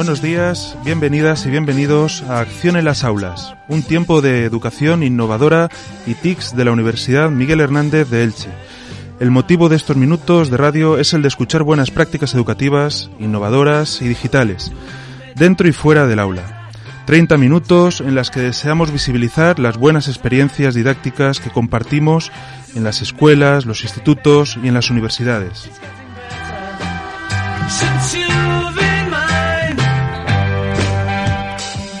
Buenos 0.00 0.22
días, 0.22 0.78
bienvenidas 0.82 1.44
y 1.44 1.50
bienvenidos 1.50 2.22
a 2.22 2.40
Acción 2.40 2.76
en 2.76 2.86
las 2.86 3.04
Aulas, 3.04 3.54
un 3.68 3.82
tiempo 3.82 4.22
de 4.22 4.46
educación 4.46 5.02
innovadora 5.02 5.68
y 6.06 6.14
TICS 6.14 6.56
de 6.56 6.64
la 6.64 6.72
Universidad 6.72 7.28
Miguel 7.28 7.60
Hernández 7.60 8.08
de 8.08 8.24
Elche. 8.24 8.48
El 9.20 9.30
motivo 9.30 9.68
de 9.68 9.76
estos 9.76 9.98
minutos 9.98 10.50
de 10.50 10.56
radio 10.56 10.96
es 10.96 11.12
el 11.12 11.20
de 11.20 11.28
escuchar 11.28 11.64
buenas 11.64 11.90
prácticas 11.90 12.34
educativas, 12.34 13.10
innovadoras 13.18 14.00
y 14.00 14.08
digitales, 14.08 14.72
dentro 15.34 15.68
y 15.68 15.72
fuera 15.72 16.06
del 16.06 16.20
aula. 16.20 16.70
30 17.04 17.36
minutos 17.36 18.00
en 18.00 18.14
las 18.14 18.30
que 18.30 18.40
deseamos 18.40 18.92
visibilizar 18.92 19.58
las 19.58 19.76
buenas 19.76 20.08
experiencias 20.08 20.74
didácticas 20.74 21.40
que 21.40 21.50
compartimos 21.50 22.32
en 22.74 22.84
las 22.84 23.02
escuelas, 23.02 23.66
los 23.66 23.82
institutos 23.82 24.58
y 24.62 24.68
en 24.68 24.72
las 24.72 24.88
universidades. 24.88 25.68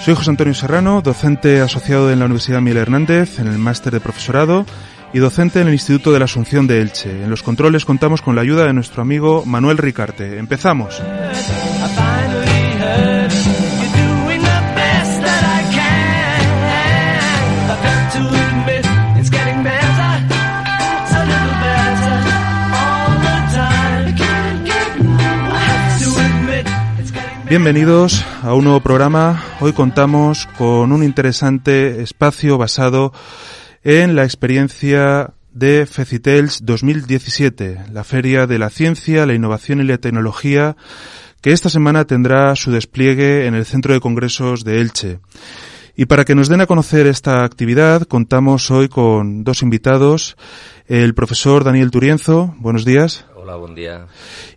Soy 0.00 0.14
José 0.14 0.30
Antonio 0.30 0.54
Serrano, 0.54 1.02
docente 1.02 1.60
asociado 1.60 2.10
en 2.10 2.18
la 2.18 2.24
Universidad 2.24 2.62
Miguel 2.62 2.78
Hernández 2.78 3.38
en 3.38 3.48
el 3.48 3.58
máster 3.58 3.92
de 3.92 4.00
profesorado 4.00 4.64
y 5.12 5.18
docente 5.18 5.60
en 5.60 5.68
el 5.68 5.74
Instituto 5.74 6.10
de 6.10 6.18
la 6.18 6.24
Asunción 6.24 6.66
de 6.66 6.80
Elche. 6.80 7.22
En 7.22 7.28
los 7.28 7.42
controles 7.42 7.84
contamos 7.84 8.22
con 8.22 8.34
la 8.34 8.40
ayuda 8.40 8.64
de 8.64 8.72
nuestro 8.72 9.02
amigo 9.02 9.44
Manuel 9.44 9.76
Ricarte. 9.76 10.38
Empezamos. 10.38 11.02
Bienvenidos 27.50 28.24
a 28.44 28.54
un 28.54 28.62
nuevo 28.62 28.78
programa. 28.78 29.42
Hoy 29.58 29.72
contamos 29.72 30.46
con 30.56 30.92
un 30.92 31.02
interesante 31.02 32.00
espacio 32.00 32.58
basado 32.58 33.12
en 33.82 34.14
la 34.14 34.22
experiencia 34.22 35.34
de 35.52 35.84
Fecitels 35.84 36.64
2017, 36.64 37.86
la 37.92 38.04
Feria 38.04 38.46
de 38.46 38.60
la 38.60 38.70
Ciencia, 38.70 39.26
la 39.26 39.34
Innovación 39.34 39.80
y 39.80 39.82
la 39.82 39.98
Tecnología, 39.98 40.76
que 41.40 41.50
esta 41.50 41.70
semana 41.70 42.04
tendrá 42.04 42.54
su 42.54 42.70
despliegue 42.70 43.48
en 43.48 43.56
el 43.56 43.66
Centro 43.66 43.94
de 43.94 44.00
Congresos 44.00 44.62
de 44.62 44.80
Elche. 44.80 45.18
Y 45.96 46.06
para 46.06 46.24
que 46.24 46.36
nos 46.36 46.48
den 46.48 46.60
a 46.60 46.66
conocer 46.66 47.08
esta 47.08 47.42
actividad, 47.42 48.02
contamos 48.02 48.70
hoy 48.70 48.88
con 48.88 49.42
dos 49.42 49.62
invitados, 49.62 50.36
el 50.86 51.14
profesor 51.14 51.64
Daniel 51.64 51.90
Turienzo, 51.90 52.54
buenos 52.58 52.84
días. 52.84 53.26
Hola, 53.50 53.58
buen 53.58 53.74
día. 53.74 54.06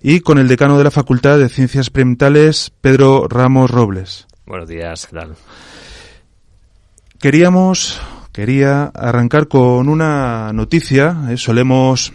Y 0.04 0.20
con 0.20 0.38
el 0.38 0.48
decano 0.48 0.78
de 0.78 0.84
la 0.84 0.92
Facultad 0.92 1.40
de 1.40 1.50
Ciencias 1.50 1.88
Experimentales, 1.88 2.72
Pedro 2.80 3.28
Ramos 3.28 3.72
Robles. 3.72 4.28
Buenos 4.46 4.70
días, 4.70 5.08
¿qué 5.08 5.16
tal? 5.16 5.36
Queríamos, 7.20 8.00
quería 8.32 8.92
arrancar 8.94 9.48
con 9.48 9.90
una 9.90 10.54
noticia. 10.54 11.18
¿eh? 11.32 11.38
Solemos 11.38 12.14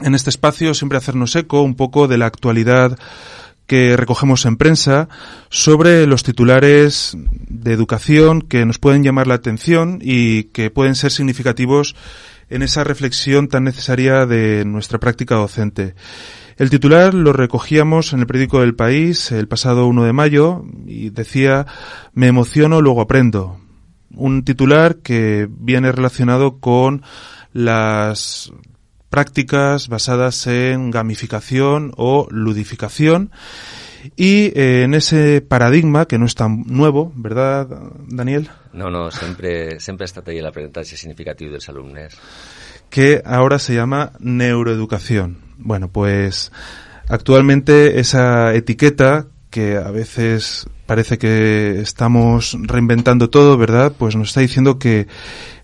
en 0.00 0.14
este 0.14 0.30
espacio 0.30 0.72
siempre 0.72 0.96
hacernos 0.96 1.36
eco 1.36 1.60
un 1.60 1.74
poco 1.74 2.08
de 2.08 2.16
la 2.16 2.24
actualidad 2.24 2.98
que 3.66 3.94
recogemos 3.94 4.46
en 4.46 4.56
prensa 4.56 5.10
sobre 5.50 6.06
los 6.06 6.22
titulares 6.22 7.14
de 7.46 7.74
educación 7.74 8.40
que 8.40 8.64
nos 8.64 8.78
pueden 8.78 9.04
llamar 9.04 9.26
la 9.26 9.34
atención 9.34 9.98
y 10.00 10.44
que 10.44 10.70
pueden 10.70 10.94
ser 10.94 11.12
significativos 11.12 11.94
en 12.50 12.62
esa 12.62 12.84
reflexión 12.84 13.48
tan 13.48 13.64
necesaria 13.64 14.26
de 14.26 14.64
nuestra 14.64 14.98
práctica 14.98 15.36
docente. 15.36 15.94
El 16.56 16.68
titular 16.68 17.14
lo 17.14 17.32
recogíamos 17.32 18.12
en 18.12 18.20
el 18.20 18.26
periódico 18.26 18.60
del 18.60 18.74
País 18.74 19.32
el 19.32 19.48
pasado 19.48 19.86
1 19.86 20.04
de 20.04 20.12
mayo 20.12 20.64
y 20.86 21.08
decía 21.08 21.66
Me 22.12 22.26
emociono, 22.26 22.82
luego 22.82 23.00
aprendo. 23.00 23.58
Un 24.14 24.44
titular 24.44 24.96
que 24.96 25.48
viene 25.48 25.90
relacionado 25.92 26.58
con 26.58 27.02
las 27.52 28.52
prácticas 29.08 29.88
basadas 29.88 30.46
en 30.46 30.90
gamificación 30.90 31.92
o 31.96 32.26
ludificación 32.30 33.30
y 34.16 34.52
eh, 34.58 34.82
en 34.84 34.94
ese 34.94 35.40
paradigma 35.40 36.06
que 36.06 36.18
no 36.18 36.26
es 36.26 36.34
tan 36.34 36.64
nuevo, 36.66 37.12
¿verdad, 37.14 37.68
Daniel? 38.08 38.50
No, 38.72 38.90
no, 38.90 39.10
sempre, 39.10 39.80
sempre 39.80 40.04
ha 40.04 40.10
estat 40.10 40.28
ahí 40.28 40.40
l'aprenentatge 40.40 40.96
significatiu 40.96 41.50
dels 41.50 41.68
alumnes. 41.68 42.16
Que 42.90 43.22
ahora 43.24 43.58
se 43.58 43.74
llama 43.74 44.12
neuroeducación. 44.20 45.38
Bueno, 45.58 45.88
pues 45.88 46.52
actualmente 47.08 48.00
esa 48.00 48.54
etiqueta 48.54 49.26
que 49.50 49.76
a 49.76 49.90
veces 49.90 50.68
parece 50.86 51.18
que 51.18 51.80
estamos 51.80 52.56
reinventando 52.62 53.30
todo, 53.30 53.56
¿verdad? 53.58 53.92
Pues 53.96 54.16
nos 54.16 54.28
está 54.28 54.40
diciendo 54.40 54.78
que 54.78 55.08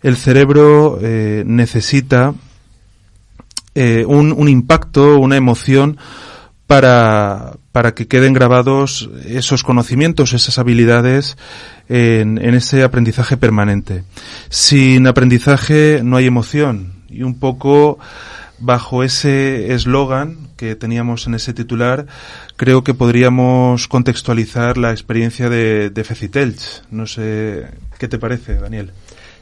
el 0.02 0.16
cerebro 0.16 0.98
eh, 1.00 1.44
necesita 1.46 2.34
eh, 3.74 4.04
un, 4.06 4.32
un 4.32 4.48
impacto, 4.48 5.18
una 5.18 5.36
emoción 5.36 5.98
para, 6.66 7.54
para 7.72 7.94
que 7.94 8.08
queden 8.08 8.32
grabados 8.32 9.08
esos 9.24 9.62
conocimientos, 9.62 10.32
esas 10.32 10.58
habilidades 10.58 11.36
en, 11.88 12.38
en, 12.38 12.54
ese 12.54 12.82
aprendizaje 12.82 13.36
permanente. 13.36 14.04
Sin 14.48 15.06
aprendizaje 15.06 16.00
no 16.02 16.16
hay 16.16 16.26
emoción 16.26 17.04
y 17.08 17.22
un 17.22 17.38
poco 17.38 17.98
bajo 18.58 19.02
ese 19.02 19.72
eslogan 19.74 20.48
que 20.56 20.74
teníamos 20.74 21.26
en 21.26 21.34
ese 21.34 21.52
titular, 21.52 22.06
creo 22.56 22.82
que 22.82 22.94
podríamos 22.94 23.88
contextualizar 23.88 24.78
la 24.78 24.90
experiencia 24.90 25.50
de, 25.50 25.90
de 25.90 26.04
Fecitelch. 26.04 26.82
No 26.90 27.06
sé 27.06 27.66
qué 27.98 28.08
te 28.08 28.18
parece, 28.18 28.54
Daniel. 28.54 28.92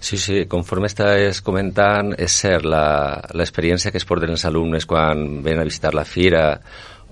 Sí, 0.05 0.19
sí, 0.19 0.43
conforme 0.45 0.91
estàs 0.91 1.39
comentant, 1.41 2.11
és 2.21 2.35
cert, 2.37 2.67
l'experiència 2.69 3.89
que 3.89 3.97
es 3.97 4.05
porten 4.05 4.35
els 4.35 4.45
alumnes 4.45 4.85
quan 4.85 5.41
venen 5.41 5.63
a 5.63 5.65
visitar 5.65 5.95
la 5.97 6.05
fira 6.05 6.43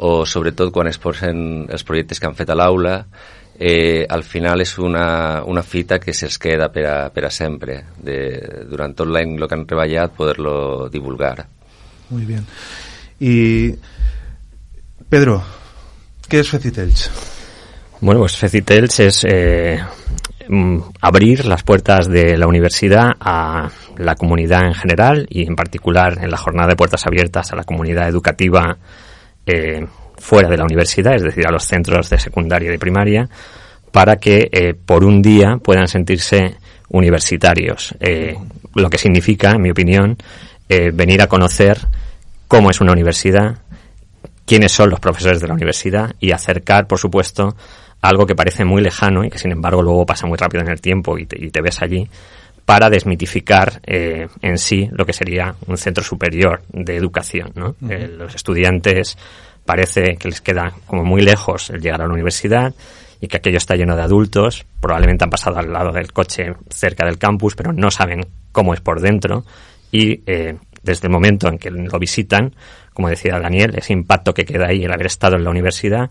o 0.02 0.24
sobretot 0.26 0.72
quan 0.74 0.90
es 0.90 0.98
posen 0.98 1.68
els 1.70 1.84
projectes 1.86 2.18
que 2.18 2.26
han 2.26 2.34
fet 2.38 2.50
a 2.50 2.56
l'aula, 2.58 2.96
eh, 3.54 4.04
al 4.08 4.24
final 4.26 4.64
és 4.64 4.72
una, 4.82 5.42
una 5.46 5.62
fita 5.62 6.00
que 6.02 6.14
se'ls 6.16 6.40
queda 6.42 6.66
per 6.74 6.86
a, 6.90 6.96
per 7.14 7.28
a 7.28 7.30
sempre. 7.30 7.78
De, 8.02 8.16
durant 8.66 8.96
tot 8.98 9.06
l'any 9.06 9.36
el 9.36 9.46
que 9.46 9.58
han 9.58 9.66
treballat, 9.68 10.16
poder-lo 10.16 10.88
divulgar. 10.90 11.46
Muy 12.10 12.24
bien. 12.26 12.46
Y 13.20 13.76
Pedro, 15.08 15.42
¿qué 16.28 16.40
es 16.40 16.48
Fecitelch? 16.48 17.08
Bueno, 18.00 18.20
pues 18.20 18.36
Fecitelch 18.36 18.98
es 19.00 19.24
eh, 19.24 19.78
abrir 21.00 21.44
las 21.44 21.62
puertas 21.62 22.08
de 22.08 22.36
la 22.36 22.48
universidad 22.48 23.12
a 23.20 23.70
la 23.96 24.16
comunidad 24.16 24.66
en 24.66 24.74
general 24.74 25.26
y 25.30 25.46
en 25.46 25.54
particular 25.54 26.18
en 26.20 26.30
la 26.30 26.36
jornada 26.38 26.70
de 26.70 26.76
puertas 26.76 27.06
abiertas 27.06 27.52
a 27.52 27.56
la 27.56 27.62
comunidad 27.62 28.08
educativa 28.08 28.78
eh, 29.46 29.86
fuera 30.18 30.48
de 30.48 30.56
la 30.56 30.64
universidad, 30.64 31.14
es 31.16 31.22
decir, 31.22 31.46
a 31.46 31.50
los 31.50 31.64
centros 31.64 32.08
de 32.08 32.18
secundaria 32.18 32.68
y 32.68 32.72
de 32.72 32.78
primaria, 32.78 33.28
para 33.90 34.16
que 34.16 34.48
eh, 34.50 34.74
por 34.74 35.04
un 35.04 35.20
día 35.20 35.58
puedan 35.62 35.88
sentirse 35.88 36.56
universitarios. 36.88 37.94
Eh, 38.00 38.36
lo 38.74 38.88
que 38.88 38.98
significa, 38.98 39.50
en 39.50 39.62
mi 39.62 39.70
opinión, 39.70 40.16
eh, 40.68 40.90
venir 40.92 41.22
a 41.22 41.26
conocer 41.26 41.78
cómo 42.48 42.70
es 42.70 42.80
una 42.80 42.92
universidad, 42.92 43.58
quiénes 44.46 44.72
son 44.72 44.90
los 44.90 45.00
profesores 45.00 45.40
de 45.40 45.48
la 45.48 45.54
universidad 45.54 46.14
y 46.20 46.32
acercar, 46.32 46.86
por 46.86 46.98
supuesto, 46.98 47.56
algo 48.00 48.26
que 48.26 48.34
parece 48.34 48.64
muy 48.64 48.82
lejano 48.82 49.24
y 49.24 49.30
que 49.30 49.38
sin 49.38 49.52
embargo 49.52 49.82
luego 49.82 50.06
pasa 50.06 50.26
muy 50.26 50.36
rápido 50.36 50.62
en 50.62 50.70
el 50.70 50.80
tiempo 50.80 51.18
y 51.18 51.26
te, 51.26 51.44
y 51.44 51.50
te 51.50 51.60
ves 51.60 51.82
allí, 51.82 52.08
para 52.64 52.90
desmitificar 52.90 53.80
eh, 53.86 54.28
en 54.40 54.58
sí 54.58 54.88
lo 54.92 55.04
que 55.04 55.12
sería 55.12 55.54
un 55.66 55.76
centro 55.76 56.04
superior 56.04 56.62
de 56.72 56.96
educación. 56.96 57.52
¿no? 57.54 57.68
Uh 57.68 57.74
-huh. 57.80 57.90
eh, 57.90 58.08
los 58.08 58.34
estudiantes 58.34 59.18
parece 59.64 60.16
que 60.16 60.28
les 60.28 60.40
queda 60.40 60.72
como 60.86 61.04
muy 61.04 61.22
lejos 61.22 61.70
el 61.70 61.80
llegar 61.80 62.02
a 62.02 62.06
la 62.06 62.12
universidad 62.12 62.74
y 63.20 63.28
que 63.28 63.36
aquello 63.36 63.58
está 63.58 63.76
lleno 63.76 63.94
de 63.94 64.02
adultos, 64.02 64.66
probablemente 64.80 65.24
han 65.24 65.30
pasado 65.30 65.58
al 65.58 65.72
lado 65.72 65.92
del 65.92 66.12
coche 66.12 66.54
cerca 66.68 67.06
del 67.06 67.18
campus, 67.18 67.54
pero 67.54 67.72
no 67.72 67.90
saben 67.90 68.26
cómo 68.50 68.74
es 68.74 68.80
por 68.80 69.00
dentro 69.00 69.44
y 69.92 70.22
eh, 70.26 70.56
desde 70.82 71.06
el 71.06 71.12
momento 71.12 71.48
en 71.48 71.58
que 71.58 71.70
lo 71.70 71.98
visitan, 71.98 72.54
como 72.92 73.08
decía 73.08 73.38
Daniel, 73.38 73.74
ese 73.76 73.92
impacto 73.92 74.34
que 74.34 74.44
queda 74.44 74.66
ahí 74.66 74.84
el 74.84 74.92
haber 74.92 75.06
estado 75.06 75.36
en 75.36 75.44
la 75.44 75.50
universidad, 75.50 76.10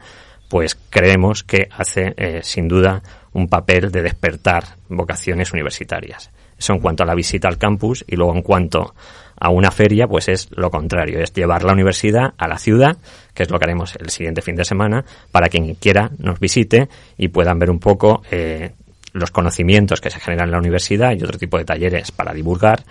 pues 0.50 0.78
creemos 0.90 1.44
que 1.44 1.68
hace 1.72 2.14
eh, 2.16 2.40
sin 2.44 2.68
duda 2.68 3.02
un 3.34 3.48
papel 3.48 3.92
de 3.92 4.02
despertar 4.02 4.64
vocaciones 4.90 5.54
universitarias. 5.54 6.32
Eso 6.58 6.74
en 6.74 6.80
cuanto 6.80 7.04
a 7.04 7.06
la 7.06 7.16
visita 7.16 7.48
al 7.48 7.58
campus 7.58 8.04
y 8.08 8.16
luego 8.16 8.36
en 8.36 8.42
cuanto 8.42 8.94
a 9.40 9.50
una 9.50 9.72
feria, 9.72 10.08
pues 10.08 10.28
es 10.28 10.50
lo 10.52 10.70
contrario, 10.70 11.20
es 11.20 11.34
llevar 11.34 11.64
la 11.64 11.74
universidad 11.74 12.34
a 12.38 12.48
la 12.48 12.60
ciudad, 12.60 12.98
que 13.34 13.44
es 13.44 13.50
lo 13.50 13.58
que 13.58 13.66
haremos 13.66 13.96
el 13.96 14.12
siguiente 14.12 14.44
fin 14.44 14.56
de 14.56 14.66
semana, 14.66 15.04
para 15.32 15.50
quien 15.50 15.74
quiera 15.76 16.12
nos 16.20 16.40
visite 16.40 16.90
y 17.18 17.30
puedan 17.30 17.58
ver 17.58 17.72
un 17.72 17.80
poco 17.80 18.22
eh, 18.30 18.74
los 19.14 19.32
conocimientos 19.32 20.00
que 20.00 20.12
se 20.12 20.20
generan 20.20 20.50
en 20.50 20.52
la 20.52 20.60
universidad 20.60 21.14
y 21.14 21.24
otro 21.24 21.40
tipo 21.40 21.58
de 21.58 21.66
talleres 21.66 22.12
para 22.12 22.34
divulgar 22.34 22.84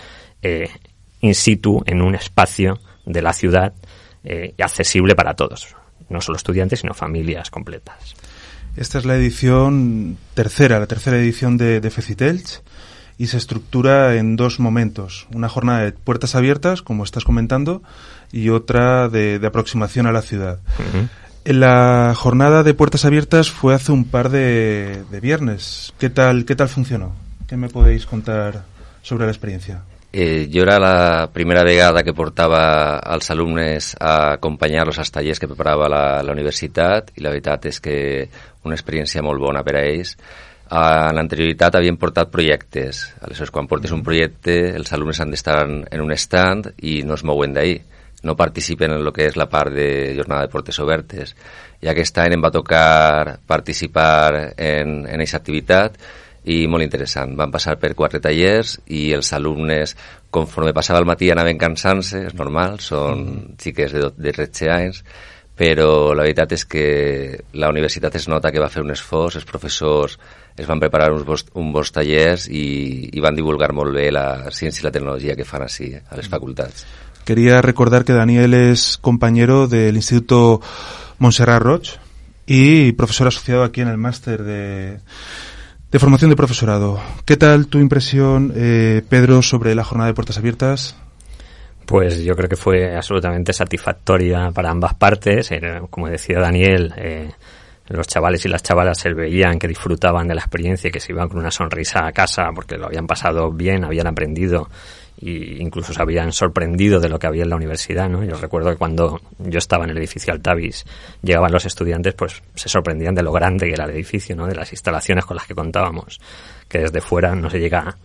eh, 0.42 0.68
in 1.20 1.34
situ 1.34 1.82
en 1.86 2.02
un 2.02 2.14
espacio 2.14 2.80
de 3.06 3.22
la 3.22 3.32
ciudad 3.32 3.72
eh, 4.24 4.54
accesible 4.58 5.14
para 5.14 5.34
todos, 5.34 5.76
no 6.08 6.20
solo 6.20 6.36
estudiantes, 6.36 6.80
sino 6.80 6.94
familias 6.94 7.50
completas. 7.50 8.16
Esta 8.76 8.98
es 8.98 9.04
la 9.04 9.16
edición 9.16 10.16
tercera, 10.34 10.78
la 10.78 10.86
tercera 10.86 11.18
edición 11.18 11.56
de, 11.56 11.80
de 11.80 11.90
Fecitelch 11.90 12.62
y 13.18 13.26
se 13.26 13.36
estructura 13.36 14.16
en 14.16 14.36
dos 14.36 14.60
momentos. 14.60 15.26
Una 15.34 15.48
jornada 15.48 15.80
de 15.80 15.92
puertas 15.92 16.34
abiertas, 16.34 16.80
como 16.80 17.04
estás 17.04 17.24
comentando, 17.24 17.82
y 18.32 18.48
otra 18.48 19.08
de, 19.08 19.38
de 19.38 19.46
aproximación 19.46 20.06
a 20.06 20.12
la 20.12 20.22
ciudad. 20.22 20.60
La 21.44 22.14
jornada 22.16 22.62
de 22.62 22.72
puertas 22.72 23.04
abiertas 23.04 23.50
fue 23.50 23.74
hace 23.74 23.92
un 23.92 24.04
par 24.04 24.30
de, 24.30 25.04
de, 25.10 25.20
viernes. 25.20 25.92
¿Qué 25.98 26.08
tal, 26.08 26.46
¿Qué 26.46 26.56
tal 26.56 26.68
funcionó? 26.68 27.12
¿Qué 27.46 27.58
me 27.58 27.68
podéis 27.68 28.06
contar 28.06 28.64
sobre 29.02 29.26
la 29.26 29.32
experiencia? 29.32 29.82
Eh, 30.12 30.50
jo 30.52 30.64
era 30.64 30.80
la 30.80 31.30
primera 31.32 31.62
vegada 31.62 32.02
que 32.02 32.12
portava 32.12 32.98
als 32.98 33.30
alumnes 33.30 33.94
a 34.00 34.32
acompanyar-los 34.34 34.98
als 34.98 35.12
tallers 35.14 35.38
que 35.38 35.46
preparava 35.46 35.86
la, 35.86 36.22
la 36.26 36.32
universitat 36.34 37.12
i 37.14 37.22
la 37.22 37.30
veritat 37.30 37.68
és 37.70 37.78
que 37.78 37.94
una 38.66 38.74
experiència 38.74 39.22
molt 39.22 39.38
bona 39.38 39.62
per 39.62 39.76
a 39.78 39.84
ells. 39.86 40.16
En 40.70 41.14
l'anterioritat 41.14 41.78
havien 41.78 41.98
portat 41.98 42.30
projectes. 42.30 43.04
Aleshores, 43.22 43.52
quan 43.54 43.70
portes 43.70 43.94
un 43.94 44.02
projecte, 44.06 44.56
els 44.74 44.90
alumnes 44.94 45.20
han 45.22 45.30
d'estar 45.30 45.62
en 45.66 46.02
un 46.02 46.12
stand 46.18 46.72
i 46.82 47.00
no 47.06 47.14
es 47.14 47.24
mouen 47.26 47.54
d'ahir. 47.54 47.80
No 48.26 48.36
participen 48.36 48.92
en 48.92 49.00
el 49.06 49.12
que 49.14 49.30
és 49.30 49.38
la 49.38 49.48
part 49.48 49.72
de 49.72 50.12
jornada 50.18 50.42
de 50.44 50.52
portes 50.52 50.78
obertes. 50.82 51.36
I 51.80 51.88
aquest 51.88 52.18
any 52.18 52.34
em 52.34 52.42
va 52.42 52.50
tocar 52.54 53.38
participar 53.46 54.52
en, 54.56 55.06
en 55.06 55.22
aquesta 55.22 55.38
activitat 55.38 55.96
i 56.44 56.64
molt 56.70 56.84
interessant. 56.84 57.34
Van 57.36 57.52
passar 57.52 57.76
per 57.80 57.92
quatre 57.98 58.20
tallers 58.22 58.78
i 58.88 59.10
els 59.16 59.32
alumnes, 59.36 59.96
conforme 60.30 60.74
passava 60.76 61.00
el 61.02 61.08
matí, 61.08 61.30
anaven 61.30 61.60
cansant-se, 61.60 62.24
és 62.30 62.38
normal, 62.38 62.78
són 62.80 63.26
mm. 63.26 63.58
xiques 63.60 63.92
de, 63.96 64.08
de 64.16 64.32
13 64.36 64.70
anys, 64.72 65.02
però 65.60 66.14
la 66.16 66.24
veritat 66.24 66.54
és 66.56 66.64
que 66.64 66.84
la 67.60 67.68
universitat 67.68 68.14
es 68.16 68.30
nota 68.32 68.48
que 68.52 68.62
va 68.62 68.70
fer 68.72 68.80
un 68.80 68.94
esforç, 68.94 69.36
els 69.36 69.48
professors 69.48 70.16
es 70.56 70.68
van 70.68 70.80
preparar 70.80 71.10
uns 71.12 71.26
bons, 71.28 71.44
uns 71.52 71.74
bons 71.74 71.92
tallers 71.92 72.46
i, 72.48 73.10
i 73.12 73.20
van 73.20 73.36
divulgar 73.36 73.70
molt 73.76 73.92
bé 73.96 74.08
la 74.12 74.50
ciència 74.56 74.80
i 74.80 74.88
la 74.88 74.94
tecnologia 74.94 75.36
que 75.36 75.44
fan 75.44 75.66
així, 75.66 75.92
a 75.92 76.16
les 76.16 76.28
facultats. 76.32 76.86
Quería 77.28 77.60
recordar 77.62 78.04
que 78.04 78.16
Daniel 78.16 78.54
es 78.54 78.96
compañero 78.98 79.68
del 79.68 79.96
Instituto 79.96 80.62
Montserrat 81.18 81.62
Roig 81.62 81.92
y 82.46 82.92
profesor 82.92 83.28
asociado 83.28 83.62
aquí 83.62 83.82
en 83.82 83.88
el 83.88 83.98
máster 83.98 84.42
de 84.42 84.98
de 85.90 85.98
formación 85.98 86.30
de 86.30 86.36
profesorado. 86.36 87.00
¿Qué 87.24 87.36
tal 87.36 87.66
tu 87.66 87.78
impresión, 87.78 88.52
eh, 88.54 89.02
Pedro, 89.08 89.42
sobre 89.42 89.74
la 89.74 89.84
jornada 89.84 90.08
de 90.08 90.14
puertas 90.14 90.38
abiertas? 90.38 90.96
Pues 91.84 92.22
yo 92.22 92.36
creo 92.36 92.48
que 92.48 92.56
fue 92.56 92.94
absolutamente 92.94 93.52
satisfactoria 93.52 94.52
para 94.52 94.70
ambas 94.70 94.94
partes. 94.94 95.50
Era, 95.50 95.80
como 95.90 96.08
decía 96.08 96.38
Daniel, 96.38 96.94
eh, 96.96 97.30
los 97.88 98.06
chavales 98.06 98.44
y 98.44 98.48
las 98.48 98.62
chavalas 98.62 98.98
se 98.98 99.12
veían 99.12 99.58
que 99.58 99.66
disfrutaban 99.66 100.28
de 100.28 100.34
la 100.34 100.42
experiencia 100.42 100.88
y 100.88 100.90
que 100.92 101.00
se 101.00 101.10
iban 101.12 101.28
con 101.28 101.38
una 101.38 101.50
sonrisa 101.50 102.06
a 102.06 102.12
casa 102.12 102.50
porque 102.54 102.76
lo 102.76 102.86
habían 102.86 103.08
pasado 103.08 103.50
bien, 103.50 103.84
habían 103.84 104.06
aprendido 104.06 104.68
y 105.20 105.60
incluso 105.60 105.92
se 105.92 106.00
habían 106.00 106.32
sorprendido 106.32 106.98
de 106.98 107.08
lo 107.08 107.18
que 107.18 107.26
había 107.26 107.42
en 107.42 107.50
la 107.50 107.56
universidad, 107.56 108.08
¿no? 108.08 108.24
Yo 108.24 108.36
recuerdo 108.36 108.70
que 108.70 108.76
cuando 108.76 109.20
yo 109.38 109.58
estaba 109.58 109.84
en 109.84 109.90
el 109.90 109.98
edificio 109.98 110.32
Altavis, 110.32 110.86
llegaban 111.22 111.52
los 111.52 111.66
estudiantes, 111.66 112.14
pues 112.14 112.42
se 112.54 112.68
sorprendían 112.68 113.14
de 113.14 113.22
lo 113.22 113.32
grande 113.32 113.66
que 113.66 113.74
era 113.74 113.84
el 113.84 113.90
edificio, 113.90 114.34
¿no? 114.34 114.46
De 114.46 114.54
las 114.54 114.72
instalaciones 114.72 115.26
con 115.26 115.36
las 115.36 115.46
que 115.46 115.54
contábamos, 115.54 116.20
que 116.68 116.78
desde 116.78 117.00
fuera 117.00 117.34
no 117.34 117.50
se 117.50 117.60
llega 117.60 117.96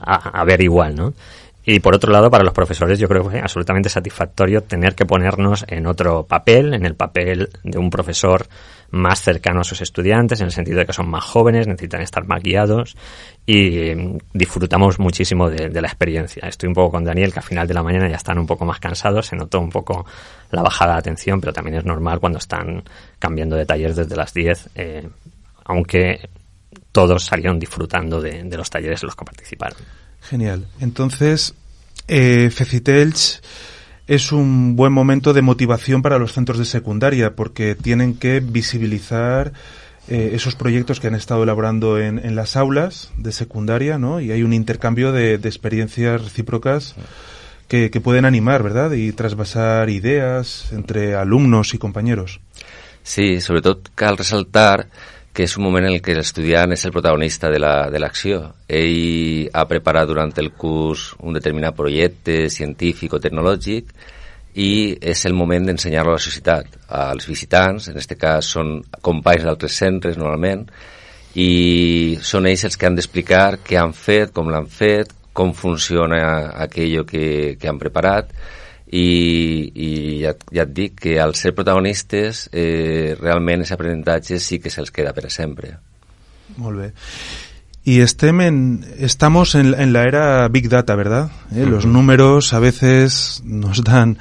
a, 0.00 0.40
a 0.40 0.44
ver 0.44 0.60
igual, 0.60 0.94
¿no? 0.94 1.12
Y 1.64 1.80
por 1.80 1.94
otro 1.94 2.10
lado, 2.10 2.30
para 2.30 2.42
los 2.42 2.54
profesores 2.54 2.98
yo 2.98 3.06
creo 3.06 3.22
que 3.22 3.30
fue 3.30 3.40
absolutamente 3.40 3.88
satisfactorio 3.88 4.62
tener 4.62 4.94
que 4.94 5.04
ponernos 5.04 5.64
en 5.68 5.86
otro 5.86 6.24
papel, 6.24 6.72
en 6.72 6.86
el 6.86 6.94
papel 6.94 7.50
de 7.62 7.78
un 7.78 7.90
profesor 7.90 8.46
más 8.90 9.20
cercano 9.20 9.60
a 9.60 9.64
sus 9.64 9.80
estudiantes, 9.80 10.40
en 10.40 10.46
el 10.46 10.52
sentido 10.52 10.78
de 10.78 10.86
que 10.86 10.92
son 10.92 11.08
más 11.08 11.24
jóvenes, 11.24 11.66
necesitan 11.66 12.02
estar 12.02 12.26
más 12.26 12.42
guiados 12.42 12.96
y 13.46 13.94
mm, 13.94 14.18
disfrutamos 14.32 14.98
muchísimo 14.98 15.48
de, 15.48 15.80
la 15.80 15.88
experiencia. 15.88 16.46
Estoy 16.48 16.68
un 16.68 16.74
poco 16.74 16.92
con 16.92 17.04
Daniel, 17.04 17.32
que 17.32 17.38
al 17.38 17.44
final 17.44 17.68
de 17.68 17.74
la 17.74 17.82
mañana 17.82 18.08
ya 18.08 18.16
están 18.16 18.38
un 18.38 18.46
poco 18.46 18.64
más 18.64 18.80
cansados, 18.80 19.26
se 19.26 19.36
notó 19.36 19.60
un 19.60 19.70
poco 19.70 20.04
la 20.50 20.62
bajada 20.62 20.94
de 20.94 20.98
atención, 20.98 21.40
pero 21.40 21.52
también 21.52 21.76
es 21.76 21.84
normal 21.84 22.20
cuando 22.20 22.38
están 22.38 22.82
cambiando 23.18 23.56
de 23.56 23.66
talleres 23.66 23.96
desde 23.96 24.16
las 24.16 24.34
10, 24.34 24.70
eh, 24.74 25.08
aunque 25.64 26.28
todos 26.92 27.24
salieron 27.24 27.58
disfrutando 27.58 28.20
de, 28.20 28.42
de, 28.42 28.56
los 28.56 28.68
talleres 28.68 29.02
en 29.02 29.06
los 29.06 29.16
que 29.16 29.24
participaron. 29.24 29.78
Genial. 30.20 30.66
Entonces, 30.80 31.54
eh, 32.08 32.50
es 34.10 34.32
un 34.32 34.74
buen 34.74 34.92
momento 34.92 35.32
de 35.32 35.40
motivación 35.40 36.02
para 36.02 36.18
los 36.18 36.32
centros 36.32 36.58
de 36.58 36.64
secundaria 36.64 37.36
porque 37.36 37.76
tienen 37.76 38.14
que 38.14 38.40
visibilizar 38.40 39.52
eh, 40.08 40.32
esos 40.34 40.56
proyectos 40.56 40.98
que 40.98 41.06
han 41.06 41.14
estado 41.14 41.44
elaborando 41.44 41.96
en, 42.00 42.34
las 42.34 42.56
aulas 42.56 43.12
de 43.16 43.30
secundaria, 43.30 43.98
¿no? 43.98 44.20
Y 44.20 44.32
hay 44.32 44.42
un 44.42 44.52
intercambio 44.52 45.12
de, 45.12 45.34
experiencias 45.34 46.24
recíprocas 46.24 46.96
que, 47.68 47.92
que, 47.92 48.00
pueden 48.00 48.24
animar, 48.24 48.64
¿verdad? 48.64 48.90
Y 48.90 49.12
trasvasar 49.12 49.88
ideas 49.90 50.72
entre 50.72 51.14
alumnos 51.14 51.72
y 51.74 51.78
compañeros. 51.78 52.40
Sí, 53.04 53.40
sobre 53.40 53.62
todo 53.62 53.80
cal 53.94 54.16
resaltar 54.16 54.88
que 55.40 55.46
és 55.48 55.56
un 55.56 55.64
moment 55.64 55.86
en 55.88 55.94
què 56.04 56.12
l'estudiant 56.12 56.74
és 56.74 56.82
el 56.84 56.92
protagonista 56.92 57.48
de 57.48 57.56
l'acció. 57.62 58.40
La, 58.44 58.48
Ell 58.76 59.46
ha 59.56 59.62
preparat 59.64 60.10
durant 60.10 60.34
el 60.36 60.50
curs 60.52 61.14
un 61.24 61.32
determinat 61.32 61.72
projecte 61.78 62.50
científic 62.52 63.14
o 63.16 63.20
tecnològic 63.24 63.94
i 64.60 64.98
és 65.00 65.24
el 65.24 65.32
moment 65.38 65.64
d'ensenyar-lo 65.64 66.12
a 66.12 66.18
la 66.18 66.24
societat, 66.26 66.76
als 66.92 67.24
visitants, 67.30 67.88
en 67.88 67.96
aquest 67.96 68.12
cas 68.20 68.52
són 68.52 68.82
companys 69.00 69.46
d'altres 69.48 69.80
centres 69.80 70.20
normalment, 70.20 70.66
i 71.32 72.18
són 72.20 72.50
ells 72.50 72.66
els 72.68 72.76
que 72.76 72.90
han 72.90 73.00
d'explicar 73.00 73.62
què 73.64 73.80
han 73.80 73.96
fet, 73.96 74.34
com 74.36 74.52
l'han 74.52 74.68
fet, 74.68 75.14
com 75.32 75.54
funciona 75.56 76.50
aquello 76.66 77.06
que, 77.08 77.56
que 77.56 77.70
han 77.70 77.80
preparat, 77.80 78.36
i, 78.90 79.70
i 79.74 79.90
ja, 80.24 80.34
ja 80.50 80.66
et 80.66 80.74
dic 80.74 80.98
que 81.06 81.14
al 81.22 81.36
ser 81.38 81.54
protagonistes 81.54 82.48
eh, 82.52 83.16
realment 83.20 83.62
aquest 83.62 83.78
aprenentatge 83.78 84.40
sí 84.42 84.58
que 84.58 84.72
se'ls 84.72 84.90
queda 84.90 85.14
per 85.14 85.30
sempre. 85.30 85.76
Molt 86.58 86.78
bé. 86.78 86.92
Y 87.82 88.00
estem 88.00 88.40
en, 88.42 88.84
estamos 88.98 89.54
en, 89.54 89.74
en 89.74 89.92
la 89.92 90.04
era 90.04 90.48
Big 90.48 90.68
Data, 90.68 90.94
¿verdad? 90.96 91.30
¿Eh? 91.54 91.64
Los 91.66 91.86
números 91.86 92.52
a 92.52 92.58
veces 92.58 93.42
nos 93.44 93.82
dan 93.82 94.18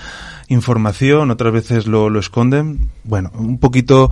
información, 0.48 1.30
otras 1.30 1.54
veces 1.54 1.86
lo, 1.86 2.10
lo 2.10 2.20
esconden. 2.20 2.90
Bueno, 3.04 3.32
un 3.36 3.60
poquito 3.60 4.10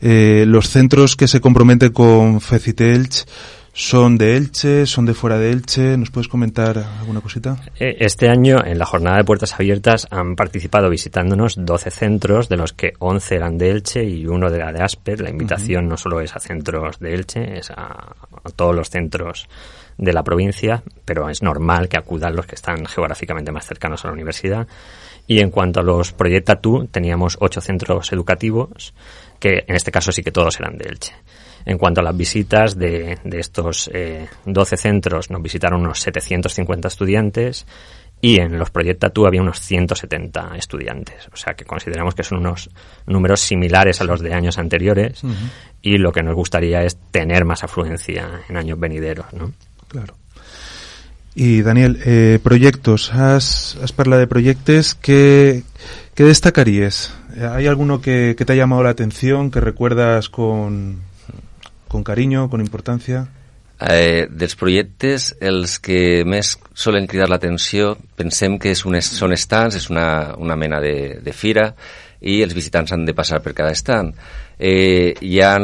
eh, 0.00 0.44
los 0.46 0.68
centros 0.68 1.16
que 1.16 1.28
se 1.28 1.40
comprometen 1.40 1.92
con 1.92 2.40
Fecitelch 2.40 3.26
¿Son 3.80 4.18
de 4.18 4.36
Elche? 4.36 4.84
¿Son 4.84 5.06
de 5.06 5.14
fuera 5.14 5.38
de 5.38 5.50
Elche? 5.50 5.96
¿Nos 5.96 6.10
puedes 6.10 6.28
comentar 6.28 6.76
alguna 6.76 7.22
cosita? 7.22 7.56
Eh, 7.78 7.96
este 8.00 8.28
año, 8.28 8.58
en 8.62 8.78
la 8.78 8.84
jornada 8.84 9.16
de 9.16 9.24
puertas 9.24 9.54
abiertas, 9.54 10.06
han 10.10 10.36
participado 10.36 10.90
visitándonos 10.90 11.54
12 11.56 11.90
centros, 11.90 12.50
de 12.50 12.58
los 12.58 12.74
que 12.74 12.92
11 12.98 13.34
eran 13.34 13.56
de 13.56 13.70
Elche 13.70 14.04
y 14.04 14.26
uno 14.26 14.50
de 14.50 14.58
la 14.58 14.70
de 14.70 14.82
Asper. 14.82 15.22
La 15.22 15.30
invitación 15.30 15.84
uh 15.84 15.86
-huh. 15.86 15.90
no 15.92 15.96
solo 15.96 16.20
es 16.20 16.36
a 16.36 16.40
centros 16.40 16.98
de 17.00 17.14
Elche, 17.14 17.56
es 17.58 17.70
a, 17.70 18.14
a, 18.44 18.50
todos 18.54 18.76
los 18.76 18.90
centros 18.90 19.48
de 19.96 20.12
la 20.12 20.22
provincia, 20.22 20.82
pero 21.06 21.30
es 21.30 21.42
normal 21.42 21.88
que 21.88 21.96
acudan 21.96 22.36
los 22.36 22.44
que 22.44 22.56
están 22.56 22.84
geográficamente 22.84 23.50
más 23.50 23.66
cercanos 23.66 24.04
a 24.04 24.08
la 24.08 24.12
universidad. 24.12 24.68
Y 25.26 25.40
en 25.40 25.50
cuanto 25.50 25.80
a 25.80 25.82
los 25.82 26.12
Proyecta 26.12 26.60
Tú, 26.60 26.86
teníamos 26.86 27.38
8 27.40 27.62
centros 27.62 28.12
educativos, 28.12 28.92
que 29.38 29.64
en 29.66 29.74
este 29.74 29.90
caso 29.90 30.12
sí 30.12 30.22
que 30.22 30.32
todos 30.32 30.60
eran 30.60 30.76
de 30.76 30.84
Elche. 30.84 31.14
En 31.64 31.78
cuanto 31.78 32.00
a 32.00 32.04
las 32.04 32.16
visitas 32.16 32.78
de, 32.78 33.18
de 33.24 33.40
estos 33.40 33.90
eh, 33.92 34.28
12 34.46 34.76
centros, 34.76 35.30
nos 35.30 35.42
visitaron 35.42 35.80
unos 35.80 36.00
750 36.00 36.88
estudiantes 36.88 37.66
y 38.20 38.38
en 38.38 38.58
los 38.58 38.70
Proyecta 38.70 39.10
Tú 39.10 39.26
había 39.26 39.40
unos 39.40 39.60
170 39.60 40.56
estudiantes. 40.56 41.28
O 41.32 41.36
sea 41.36 41.54
que 41.54 41.64
consideramos 41.64 42.14
que 42.14 42.22
son 42.22 42.38
unos 42.38 42.70
números 43.06 43.40
similares 43.40 44.00
a 44.00 44.04
los 44.04 44.20
de 44.20 44.34
años 44.34 44.58
anteriores 44.58 45.24
uh 45.24 45.28
-huh. 45.28 45.50
y 45.82 45.98
lo 45.98 46.12
que 46.12 46.22
nos 46.22 46.34
gustaría 46.34 46.82
es 46.82 46.98
tener 47.10 47.44
más 47.44 47.64
afluencia 47.64 48.42
en 48.48 48.56
años 48.56 48.78
venideros. 48.78 49.26
¿no? 49.32 49.52
Claro. 49.88 50.14
Y 51.34 51.62
Daniel, 51.62 52.00
eh, 52.04 52.38
proyectos, 52.42 53.12
has, 53.14 53.78
has 53.82 53.94
de 53.96 54.26
proyectos, 54.26 54.96
¿qué, 54.96 55.62
qué 56.14 56.24
destacarías? 56.24 57.14
¿Hay 57.52 57.68
alguno 57.68 58.00
que, 58.00 58.34
que 58.36 58.44
te 58.44 58.52
ha 58.52 58.56
llamado 58.56 58.82
la 58.82 58.90
atención, 58.90 59.52
que 59.52 59.60
recuerdas 59.60 60.28
con, 60.28 60.98
con 61.90 62.04
cariño, 62.06 62.48
con 62.48 62.62
importància? 62.62 63.26
Eh, 63.80 64.28
dels 64.30 64.54
projectes, 64.60 65.34
els 65.40 65.78
que 65.82 66.22
més 66.28 66.52
solen 66.76 67.08
cridar 67.10 67.26
l'atenció, 67.32 67.96
pensem 68.16 68.58
que 68.62 68.70
és 68.76 68.84
un, 68.86 68.94
són 69.02 69.34
estants, 69.34 69.74
és 69.74 69.88
una, 69.90 70.36
una 70.38 70.56
mena 70.56 70.78
de, 70.84 71.18
de 71.24 71.34
fira, 71.34 71.72
i 72.20 72.42
els 72.44 72.54
visitants 72.54 72.92
han 72.92 73.06
de 73.08 73.16
passar 73.16 73.40
per 73.42 73.54
cada 73.56 73.72
estant. 73.74 74.12
Eh, 74.60 75.16
hi 75.24 75.40
ha 75.40 75.54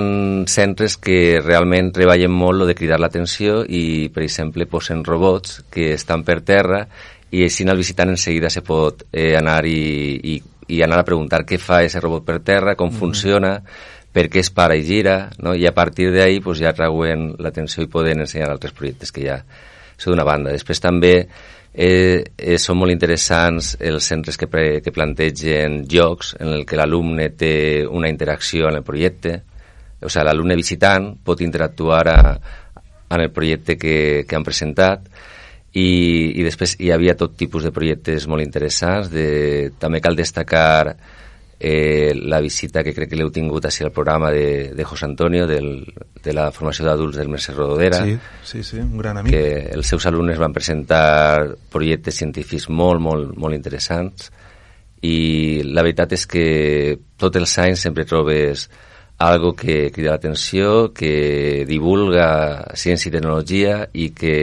centres 0.49 0.97
que 0.97 1.39
realment 1.45 1.93
treballen 1.93 2.33
molt 2.33 2.63
lo 2.63 2.67
de 2.67 2.75
cridar 2.75 2.99
l'atenció 2.99 3.61
i, 3.69 4.09
per 4.09 4.25
exemple, 4.25 4.67
posen 4.67 5.05
robots 5.05 5.61
que 5.71 5.93
estan 5.93 6.25
per 6.25 6.41
terra 6.41 6.87
i 7.31 7.45
així 7.45 7.67
el 7.69 7.77
visitant 7.77 8.15
en 8.15 8.17
seguida 8.17 8.49
se 8.51 8.63
pot 8.65 9.05
eh, 9.13 9.35
anar 9.37 9.61
i, 9.69 9.77
i, 10.33 10.41
i 10.73 10.81
anar 10.83 11.03
a 11.03 11.07
preguntar 11.07 11.45
què 11.45 11.61
fa 11.61 11.83
aquest 11.83 12.01
robot 12.01 12.25
per 12.25 12.41
terra, 12.41 12.75
com 12.75 12.89
mm 12.89 12.95
-hmm. 12.95 12.99
funciona, 12.99 13.53
per 14.17 14.31
què 14.33 14.41
es 14.41 14.49
para 14.49 14.79
i 14.79 14.85
gira, 14.87 15.29
no? 15.45 15.53
i 15.53 15.67
a 15.69 15.75
partir 15.77 16.09
d'ahir 16.15 16.41
pues, 16.45 16.63
ja 16.65 16.73
trauen 16.73 17.35
l'atenció 17.43 17.85
i 17.85 17.91
poden 17.93 18.25
ensenyar 18.25 18.49
altres 18.49 18.73
projectes 18.73 19.13
que 19.13 19.27
ja 19.27 19.43
són 20.01 20.15
d'una 20.15 20.25
banda. 20.25 20.55
Després 20.57 20.81
també 20.81 21.13
eh, 21.21 22.23
eh, 22.25 22.57
són 22.57 22.81
molt 22.81 22.95
interessants 22.95 23.75
els 23.77 24.09
centres 24.09 24.41
que, 24.41 24.49
pre, 24.49 24.81
que 24.81 24.95
plantegen 24.95 25.83
jocs 25.93 26.33
en 26.41 26.55
el 26.55 26.65
que 26.65 26.79
l'alumne 26.81 27.29
té 27.37 27.85
una 27.85 28.09
interacció 28.09 28.71
en 28.71 28.81
el 28.81 28.87
projecte, 28.87 29.37
o 30.01 30.09
sigui, 30.09 30.25
l'alumne 30.25 30.57
visitant 30.57 31.11
pot 31.25 31.45
interactuar 31.45 32.03
a, 32.09 32.21
en 33.13 33.21
el 33.21 33.31
projecte 33.37 33.77
que, 33.77 34.25
que 34.29 34.37
han 34.37 34.45
presentat 34.49 35.11
i, 35.77 36.41
i 36.41 36.45
després 36.45 36.79
hi 36.81 36.89
havia 36.93 37.17
tot 37.21 37.37
tipus 37.37 37.69
de 37.69 37.73
projectes 37.77 38.25
molt 38.33 38.45
interessants. 38.45 39.13
De, 39.13 39.73
també 39.77 40.01
cal 40.01 40.17
destacar 40.17 40.97
eh, 41.59 42.13
la 42.15 42.41
visita 42.41 42.83
que 42.85 42.93
crec 42.95 43.11
que 43.11 43.19
l'heu 43.19 43.31
tingut 43.33 43.65
així 43.65 43.85
al 43.85 43.93
programa 43.93 44.31
de, 44.31 44.73
de 44.77 44.85
José 44.85 45.07
Antonio 45.07 45.47
del, 45.49 45.87
de 46.23 46.35
la 46.37 46.51
formació 46.53 46.85
d'adults 46.85 47.17
del 47.17 47.31
Mercè 47.33 47.55
Rododera 47.55 48.03
sí, 48.05 48.17
sí, 48.45 48.63
sí, 48.63 48.81
un 48.83 48.99
gran 48.99 49.23
amic 49.23 49.33
que 49.33 49.47
els 49.77 49.89
seus 49.89 50.05
alumnes 50.07 50.39
van 50.39 50.53
presentar 50.57 51.55
projectes 51.73 52.21
científics 52.21 52.69
molt, 52.69 53.01
molt, 53.01 53.33
molt 53.41 53.57
interessants 53.57 54.29
i 55.07 55.63
la 55.65 55.85
veritat 55.85 56.13
és 56.17 56.27
que 56.29 56.45
tots 57.17 57.41
els 57.41 57.57
anys 57.63 57.87
sempre 57.89 58.05
trobes 58.09 58.69
algo 59.17 59.55
que 59.57 59.91
crida 59.93 60.13
l'atenció, 60.13 60.93
que 60.93 61.65
divulga 61.69 62.75
ciència 62.77 63.09
i 63.09 63.15
tecnologia 63.15 63.79
i 63.97 64.11
que 64.13 64.37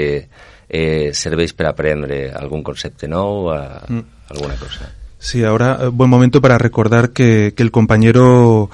eh, 0.65 1.13
serveix 1.13 1.53
per 1.53 1.69
aprendre 1.69 2.25
algun 2.33 2.65
concepte 2.65 3.09
nou, 3.09 3.51
a, 3.53 3.85
mm. 3.85 4.27
alguna 4.33 4.57
cosa. 4.57 4.89
Sí, 5.23 5.41
ahora 5.45 5.79
eh, 5.79 5.87
buen 5.87 6.09
momento 6.09 6.41
para 6.41 6.57
recordar 6.57 7.11
que, 7.11 7.53
que 7.55 7.63
el 7.63 7.71
compañero 7.71 8.69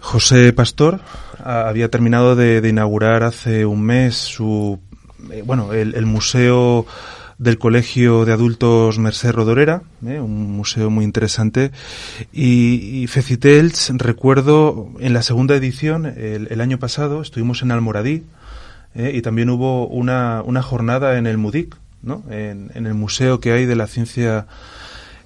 José 0.00 0.52
Pastor 0.52 0.98
había 1.38 1.88
terminado 1.88 2.34
de, 2.34 2.68
inaugurar 2.68 3.22
hace 3.22 3.64
un 3.64 3.80
mes 3.82 4.16
su, 4.16 4.80
eh, 5.30 5.44
bueno, 5.46 5.72
el, 5.72 6.04
museo 6.04 6.84
del 7.38 7.58
Colegio 7.58 8.24
de 8.24 8.32
Adultos 8.32 8.98
Merced 8.98 9.30
Rodorera, 9.30 9.82
eh, 10.04 10.18
un 10.18 10.50
museo 10.50 10.90
muy 10.90 11.04
interesante. 11.04 11.70
Y, 12.32 13.00
y 13.00 13.06
Fecitels, 13.06 13.92
recuerdo 13.94 14.90
en 14.98 15.14
la 15.14 15.22
segunda 15.22 15.54
edición, 15.54 16.06
el, 16.06 16.60
año 16.60 16.80
pasado, 16.80 17.22
estuvimos 17.22 17.62
en 17.62 17.70
Almoradí 17.70 18.24
eh, 18.96 19.12
y 19.14 19.22
también 19.22 19.48
hubo 19.48 19.86
una, 19.86 20.42
una 20.44 20.60
jornada 20.60 21.18
en 21.18 21.28
el 21.28 21.38
MUDIC, 21.38 21.76
¿no? 22.02 22.24
en 22.30 22.72
el 22.74 22.94
museo 22.94 23.38
que 23.38 23.52
hay 23.52 23.64
de 23.64 23.76
la 23.76 23.86
ciencia 23.86 24.48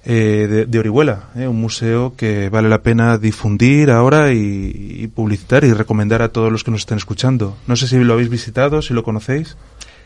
eh, 0.09 0.47
de, 0.47 0.65
de, 0.65 0.79
Orihuela, 0.79 1.31
eh, 1.35 1.47
un 1.47 1.59
museo 1.59 2.15
que 2.15 2.47
vale 2.47 2.69
la 2.69 2.81
pena 2.81 3.17
difundir 3.17 3.91
ahora 3.91 4.31
y, 4.31 5.01
y, 5.03 5.07
publicitar 5.07 5.65
y 5.65 5.73
recomendar 5.73 6.21
a 6.21 6.29
todos 6.29 6.49
los 6.49 6.63
que 6.63 6.71
nos 6.71 6.81
estén 6.81 6.97
escuchando. 6.97 7.57
No 7.67 7.75
sé 7.75 7.87
si 7.87 7.97
lo 7.97 8.13
habéis 8.13 8.29
visitado, 8.29 8.81
si 8.81 8.93
lo 8.93 9.03
conocéis. 9.03 9.57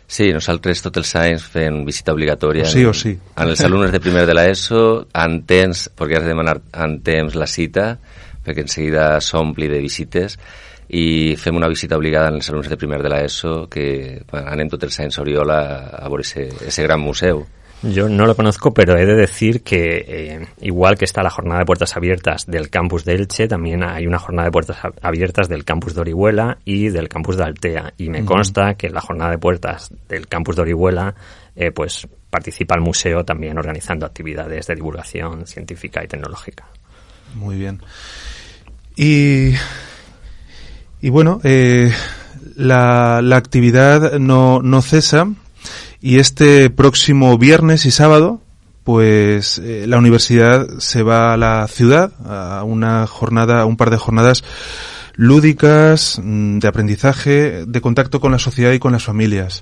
Sí, 0.08 0.32
nosaltres 0.34 0.82
tot 0.82 0.98
els 1.00 1.14
anys 1.16 1.46
fem 1.46 1.86
visita 1.86 2.12
obligatòria. 2.12 2.66
O 2.66 2.72
sí 2.74 2.82
o 2.84 2.96
sí. 2.98 3.14
En 3.38 3.54
els 3.54 3.62
alumnes 3.64 3.94
de 3.94 4.02
primer 4.02 4.26
de 4.26 4.34
l'ESO, 4.36 5.06
en 5.14 5.38
temps, 5.48 5.86
perquè 5.96 6.18
has 6.18 6.26
de 6.26 6.34
demanar 6.34 6.58
en 6.74 6.98
temps 7.06 7.38
la 7.38 7.48
cita, 7.48 7.94
perquè 8.44 8.66
en 8.66 8.74
seguida 8.74 9.06
s'ompli 9.22 9.70
de 9.70 9.80
visites, 9.86 10.40
i 10.90 11.38
fem 11.40 11.56
una 11.56 11.70
visita 11.72 11.96
obligada 11.96 12.34
als 12.34 12.50
alumnes 12.50 12.74
de 12.74 12.82
primer 12.82 13.00
de 13.06 13.14
l'ESO, 13.14 13.70
que 13.72 14.26
bueno, 14.26 14.50
anem 14.50 14.74
tots 14.74 14.90
els 14.90 15.00
anys 15.06 15.22
a 15.22 15.24
Oriola 15.24 15.62
a 15.94 16.10
veure 16.10 16.26
ese 16.26 16.90
gran 16.90 17.00
museu. 17.00 17.46
Yo 17.84 18.08
no 18.08 18.28
lo 18.28 18.36
conozco, 18.36 18.74
pero 18.74 18.96
he 18.96 19.06
de 19.06 19.16
decir 19.16 19.64
que 19.64 20.06
eh, 20.08 20.48
igual 20.62 20.98
que 20.98 21.06
está 21.06 21.24
la 21.24 21.32
jornada 21.32 21.60
de 21.62 21.66
puertas 21.66 21.98
abiertas 21.98 22.46
del 22.46 22.70
campus 22.70 23.06
de 23.06 23.16
Elche, 23.16 23.48
también 23.48 23.84
hay 23.84 24.06
una 24.06 24.20
jornada 24.20 24.48
de 24.48 24.52
puertas 24.52 24.78
abiertas 25.02 25.50
del 25.50 25.66
campus 25.66 25.96
de 25.96 26.02
Orihuela 26.02 26.60
y 26.64 26.90
del 26.90 27.10
campus 27.10 27.38
de 27.38 27.44
Altea. 27.44 27.94
Y 27.98 28.10
me 28.10 28.20
uh 28.20 28.24
-huh. 28.24 28.28
consta 28.28 28.76
que 28.76 28.88
en 28.88 28.94
la 28.94 29.02
jornada 29.02 29.32
de 29.32 29.40
puertas 29.40 29.92
del 30.08 30.28
campus 30.28 30.56
de 30.56 30.62
Orihuela, 30.62 31.16
eh, 31.56 31.72
pues 31.72 32.08
participa 32.30 32.76
el 32.76 32.82
museo 32.82 33.26
también 33.26 33.58
organizando 33.58 34.06
actividades 34.06 34.68
de 34.68 34.76
divulgación 34.76 35.48
científica 35.48 36.04
y 36.04 36.08
tecnológica. 36.08 36.66
Muy 37.34 37.58
bien. 37.58 37.82
Y, 38.96 39.54
y 41.02 41.10
bueno, 41.10 41.40
eh, 41.44 41.92
la, 42.56 43.22
la 43.24 43.38
actividad 43.38 44.20
no, 44.20 44.62
no 44.62 44.82
cesa 44.82 45.28
y 46.02 46.18
este 46.18 46.70
próximo 46.70 47.38
viernes 47.38 47.86
y 47.86 47.92
sábado, 47.92 48.42
pues 48.84 49.60
eh, 49.60 49.86
la 49.88 50.00
universidad 50.00 50.68
se 50.80 51.04
va 51.04 51.34
a 51.34 51.38
la 51.38 51.68
ciudad 51.68 52.12
a 52.26 52.64
una 52.64 53.06
jornada, 53.06 53.66
un 53.66 53.78
par 53.78 53.92
de 53.92 53.98
jornadas 53.98 54.44
lúdicas, 55.16 56.20
mm, 56.24 56.58
de 56.58 56.68
aprendizaje, 56.68 57.66
de 57.68 57.82
contacto 57.82 58.20
con 58.20 58.32
la 58.32 58.40
sociedad 58.40 58.72
y 58.72 58.80
con 58.80 58.94
las 58.94 59.04
familias. 59.04 59.62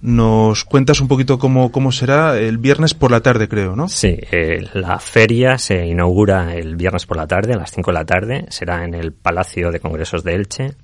Nos 0.00 0.64
cuentas 0.64 1.00
un 1.00 1.08
poquito 1.08 1.38
cómo, 1.38 1.72
cómo 1.72 1.92
será 1.92 2.38
el 2.38 2.58
viernes 2.58 2.94
por 2.94 3.10
la 3.10 3.20
tarde, 3.20 3.48
creo, 3.48 3.76
¿no? 3.76 3.88
Sí, 3.88 4.16
eh, 4.30 4.66
la 4.74 4.98
feria 4.98 5.58
se 5.58 5.86
inaugura 5.86 6.54
el 6.54 6.76
viernes 6.76 7.06
por 7.06 7.16
la 7.16 7.26
tarde, 7.26 7.54
a 7.54 7.56
las 7.56 7.72
5 7.72 7.90
de 7.90 7.94
la 7.94 8.04
tarde. 8.04 8.46
Será 8.48 8.84
en 8.84 8.94
el 8.94 9.12
Palacio 9.12 9.70
de 9.70 9.80
Congresos 9.80 10.22
de 10.22 10.34
Elche 10.34 10.74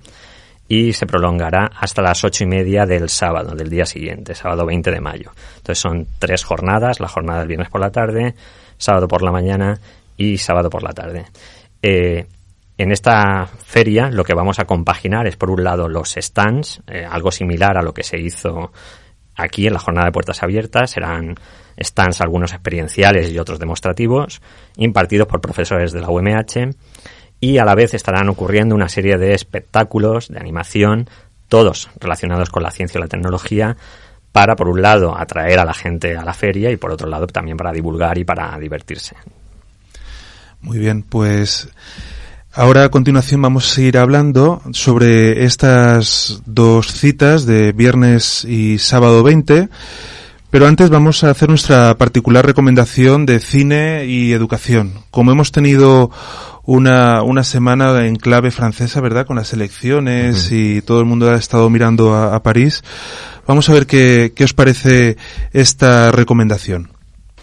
y 0.67 0.93
se 0.93 1.05
prolongará 1.05 1.71
hasta 1.75 2.01
las 2.01 2.23
ocho 2.23 2.43
y 2.43 2.47
media 2.47 2.85
del 2.85 3.09
sábado, 3.09 3.55
del 3.55 3.69
día 3.69 3.85
siguiente, 3.85 4.33
sábado 4.33 4.65
20 4.65 4.91
de 4.91 5.01
mayo. 5.01 5.31
Entonces 5.57 5.79
son 5.79 6.07
tres 6.19 6.43
jornadas, 6.43 6.99
la 6.99 7.07
jornada 7.07 7.39
del 7.39 7.49
viernes 7.49 7.69
por 7.69 7.81
la 7.81 7.91
tarde, 7.91 8.35
sábado 8.77 9.07
por 9.07 9.21
la 9.21 9.31
mañana 9.31 9.79
y 10.17 10.37
sábado 10.37 10.69
por 10.69 10.83
la 10.83 10.93
tarde. 10.93 11.25
Eh, 11.81 12.25
en 12.77 12.91
esta 12.91 13.45
feria 13.45 14.09
lo 14.09 14.23
que 14.23 14.33
vamos 14.33 14.59
a 14.59 14.65
compaginar 14.65 15.27
es 15.27 15.35
por 15.35 15.51
un 15.51 15.63
lado 15.63 15.87
los 15.87 16.15
stands, 16.17 16.81
eh, 16.87 17.05
algo 17.09 17.31
similar 17.31 17.77
a 17.77 17.83
lo 17.83 17.93
que 17.93 18.03
se 18.03 18.19
hizo 18.19 18.71
aquí 19.35 19.67
en 19.67 19.73
la 19.73 19.79
jornada 19.79 20.07
de 20.07 20.11
puertas 20.11 20.43
abiertas, 20.43 20.91
serán 20.91 21.35
stands 21.79 22.21
algunos 22.21 22.53
experienciales 22.53 23.31
y 23.31 23.39
otros 23.39 23.59
demostrativos, 23.59 24.41
impartidos 24.77 25.27
por 25.27 25.41
profesores 25.41 25.91
de 25.91 26.01
la 26.01 26.09
UMH 26.09 26.75
y 27.43 27.57
a 27.57 27.65
la 27.65 27.75
vez 27.75 27.93
estarán 27.93 28.29
ocurriendo 28.29 28.73
una 28.73 28.87
serie 28.87 29.17
de 29.17 29.33
espectáculos 29.33 30.29
de 30.29 30.39
animación, 30.39 31.09
todos 31.49 31.89
relacionados 31.99 32.49
con 32.49 32.63
la 32.63 32.71
ciencia 32.71 32.99
y 32.99 33.01
la 33.01 33.09
tecnología, 33.09 33.75
para, 34.31 34.55
por 34.55 34.69
un 34.69 34.81
lado, 34.81 35.13
atraer 35.17 35.59
a 35.59 35.65
la 35.65 35.73
gente 35.73 36.15
a 36.15 36.23
la 36.23 36.33
feria 36.33 36.71
y, 36.71 36.77
por 36.77 36.91
otro 36.91 37.09
lado, 37.09 37.27
también 37.27 37.57
para 37.57 37.73
divulgar 37.73 38.17
y 38.17 38.23
para 38.23 38.57
divertirse. 38.57 39.17
Muy 40.61 40.79
bien, 40.79 41.03
pues 41.03 41.67
ahora 42.53 42.85
a 42.85 42.89
continuación 42.89 43.41
vamos 43.41 43.69
a 43.69 43.75
seguir 43.75 43.97
hablando 43.97 44.61
sobre 44.71 45.43
estas 45.43 46.43
dos 46.45 46.93
citas 46.93 47.45
de 47.45 47.73
viernes 47.73 48.45
y 48.45 48.77
sábado 48.77 49.21
20. 49.21 49.67
Pero 50.49 50.67
antes 50.67 50.89
vamos 50.89 51.25
a 51.25 51.31
hacer 51.31 51.49
nuestra 51.49 51.97
particular 51.97 52.45
recomendación 52.45 53.25
de 53.25 53.39
cine 53.39 54.05
y 54.05 54.31
educación. 54.31 54.93
Como 55.09 55.31
hemos 55.31 55.51
tenido 55.51 56.11
una, 56.63 57.21
una 57.23 57.43
semana 57.43 58.05
en 58.05 58.15
clave 58.15 58.51
francesa, 58.51 59.01
¿verdad? 59.01 59.25
Con 59.25 59.35
las 59.35 59.53
elecciones 59.53 60.51
uh 60.51 60.53
-huh. 60.53 60.77
y 60.77 60.81
todo 60.81 60.99
el 60.99 61.05
mundo 61.05 61.29
ha 61.29 61.35
estado 61.35 61.69
mirando 61.69 62.13
a, 62.13 62.35
a 62.35 62.43
París. 62.43 62.83
Vamos 63.45 63.69
a 63.69 63.73
ver 63.73 63.85
qué, 63.85 64.31
qué 64.35 64.43
os 64.45 64.53
parece 64.53 65.17
esta 65.51 66.11
recomendación. 66.11 66.89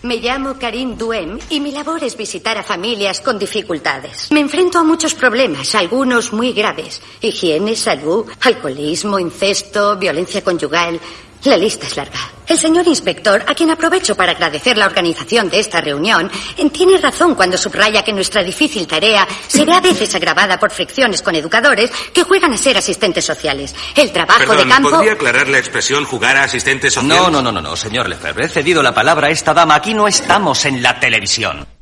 Me 0.03 0.17
llamo 0.17 0.55
Karim 0.59 0.97
Duem 0.97 1.39
y 1.51 1.61
mi 1.61 1.73
labor 1.73 2.03
es 2.03 2.17
visitar 2.17 2.57
a 2.57 2.63
familias 2.63 3.21
con 3.21 3.39
dificultades. 3.39 4.33
Me 4.33 4.41
enfrento 4.41 4.79
a 4.79 4.83
muchos 4.83 5.15
problemas, 5.15 5.75
algunos 5.75 6.33
muy 6.33 6.55
graves. 6.55 7.03
Higiene, 7.21 7.77
salud, 7.77 8.25
alcoholismo, 8.41 9.19
incesto, 9.19 9.99
violencia 9.99 10.43
conyugal. 10.43 10.99
La 11.45 11.57
lista 11.57 11.87
es 11.87 11.97
larga. 11.97 12.19
El 12.47 12.59
señor 12.59 12.87
inspector, 12.87 13.43
a 13.47 13.55
quien 13.55 13.71
aprovecho 13.71 14.15
para 14.17 14.33
agradecer 14.33 14.77
la 14.77 14.87
organización 14.87 15.49
de 15.49 15.61
esta 15.61 15.81
reunión, 15.81 16.31
tiene 16.73 16.99
razón 16.99 17.35
cuando 17.35 17.57
subraya 17.57 18.03
que 18.03 18.13
nuestra 18.13 18.43
difícil 18.43 18.87
tarea 18.87 19.27
se 19.47 19.65
ve 19.65 19.73
a 19.73 19.81
veces 19.81 20.15
agravada 20.15 20.59
por 20.59 20.71
fricciones 20.71 21.23
con 21.23 21.35
educadores 21.35 21.91
que 22.13 22.25
juegan 22.25 22.53
a 22.53 22.57
ser 22.57 22.77
asistentes 22.77 23.25
sociales. 23.25 23.75
El 23.95 24.13
trabajo 24.13 24.41
Perdón, 24.41 24.69
de 24.69 24.75
campo. 24.75 24.91
¿Podría 24.91 25.13
aclarar 25.13 25.49
la 25.49 25.59
expresión 25.59 26.05
jugar 26.05 26.37
a 26.37 26.45
asistentes 26.45 26.93
sociales? 26.93 27.23
No, 27.23 27.31
no, 27.31 27.41
no, 27.41 27.53
no, 27.53 27.63
no, 27.63 27.77
señor 27.77 28.09
Lefebvre. 28.09 28.47
He 28.47 28.49
cedido 28.49 28.83
la 28.83 28.93
palabra 28.93 29.29
a 29.29 29.31
esta 29.31 29.55
dama. 29.55 29.77
Aquí 29.77 29.95
no 29.95 30.09
estamos 30.09 30.65
en 30.65 30.83
la 30.83 30.99
televisión. 30.99 31.80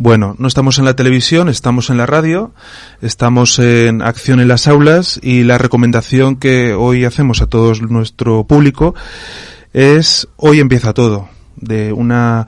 Bueno, 0.00 0.36
no 0.38 0.46
estamos 0.46 0.78
en 0.78 0.84
la 0.84 0.94
televisión, 0.94 1.48
estamos 1.48 1.90
en 1.90 1.96
la 1.96 2.06
radio, 2.06 2.52
estamos 3.02 3.58
en 3.58 4.00
acción 4.00 4.38
en 4.38 4.46
las 4.46 4.68
aulas 4.68 5.18
y 5.24 5.42
la 5.42 5.58
recomendación 5.58 6.36
que 6.36 6.72
hoy 6.72 7.04
hacemos 7.04 7.42
a 7.42 7.48
todo 7.48 7.74
nuestro 7.74 8.44
público 8.44 8.94
es 9.72 10.28
Hoy 10.36 10.60
empieza 10.60 10.94
todo, 10.94 11.28
de 11.56 11.92
una 11.92 12.46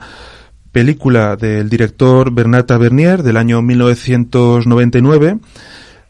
película 0.71 1.35
del 1.35 1.69
director 1.69 2.31
Bernat 2.31 2.67
Tavernier 2.67 3.21
del 3.21 3.35
año 3.35 3.61
1999, 3.61 5.39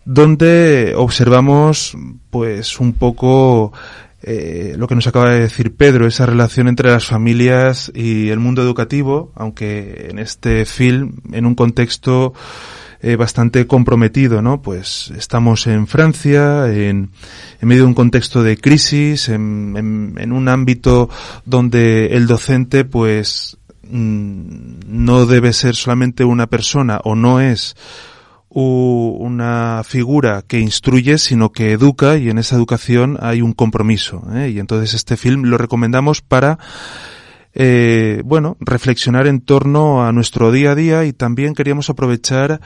donde 0.05 0.93
observamos 0.95 1.97
pues 2.29 2.79
un 2.79 2.93
poco 2.93 3.73
eh, 4.23 4.75
lo 4.77 4.87
que 4.87 4.95
nos 4.95 5.07
acaba 5.07 5.31
de 5.31 5.39
decir 5.39 5.75
Pedro, 5.75 6.05
esa 6.07 6.25
relación 6.25 6.67
entre 6.67 6.91
las 6.91 7.05
familias 7.05 7.91
y 7.95 8.29
el 8.29 8.39
mundo 8.39 8.61
educativo, 8.61 9.31
aunque 9.35 10.07
en 10.09 10.19
este 10.19 10.65
film, 10.65 11.17
en 11.31 11.45
un 11.45 11.55
contexto 11.55 12.33
eh, 13.01 13.15
bastante 13.15 13.65
comprometido, 13.65 14.43
¿no? 14.43 14.61
Pues 14.61 15.11
estamos 15.17 15.65
en 15.65 15.87
Francia, 15.87 16.67
en, 16.67 17.09
en 17.59 17.67
medio 17.67 17.81
de 17.81 17.87
un 17.87 17.95
contexto 17.95 18.43
de 18.43 18.57
crisis, 18.57 19.27
en, 19.29 20.15
en, 20.19 20.31
un 20.31 20.47
ámbito 20.47 21.09
donde 21.43 22.15
el 22.15 22.27
docente, 22.27 22.85
pues, 22.85 23.57
mm, 23.89 24.81
no 24.85 25.25
debe 25.25 25.51
ser 25.53 25.75
solamente 25.75 26.23
una 26.23 26.45
persona 26.45 26.99
o 27.03 27.15
no 27.15 27.41
es 27.41 27.75
una 28.53 29.81
figura 29.85 30.43
que 30.45 30.59
instruye, 30.59 31.17
sino 31.17 31.51
que 31.51 31.71
educa 31.71 32.17
y 32.17 32.29
en 32.29 32.37
esa 32.37 32.55
educación 32.55 33.17
hay 33.21 33.41
un 33.41 33.53
compromiso. 33.53 34.23
¿eh? 34.33 34.49
Y 34.49 34.59
entonces 34.59 34.93
este 34.93 35.17
film 35.17 35.43
lo 35.43 35.57
recomendamos 35.57 36.21
para 36.21 36.59
eh, 37.53 38.21
bueno, 38.25 38.57
reflexionar 38.59 39.27
en 39.27 39.41
torno 39.41 40.05
a 40.05 40.11
nuestro 40.11 40.51
día 40.51 40.71
a 40.71 40.75
día 40.75 41.05
y 41.05 41.13
también 41.13 41.53
queríamos 41.53 41.89
aprovechar 41.89 42.61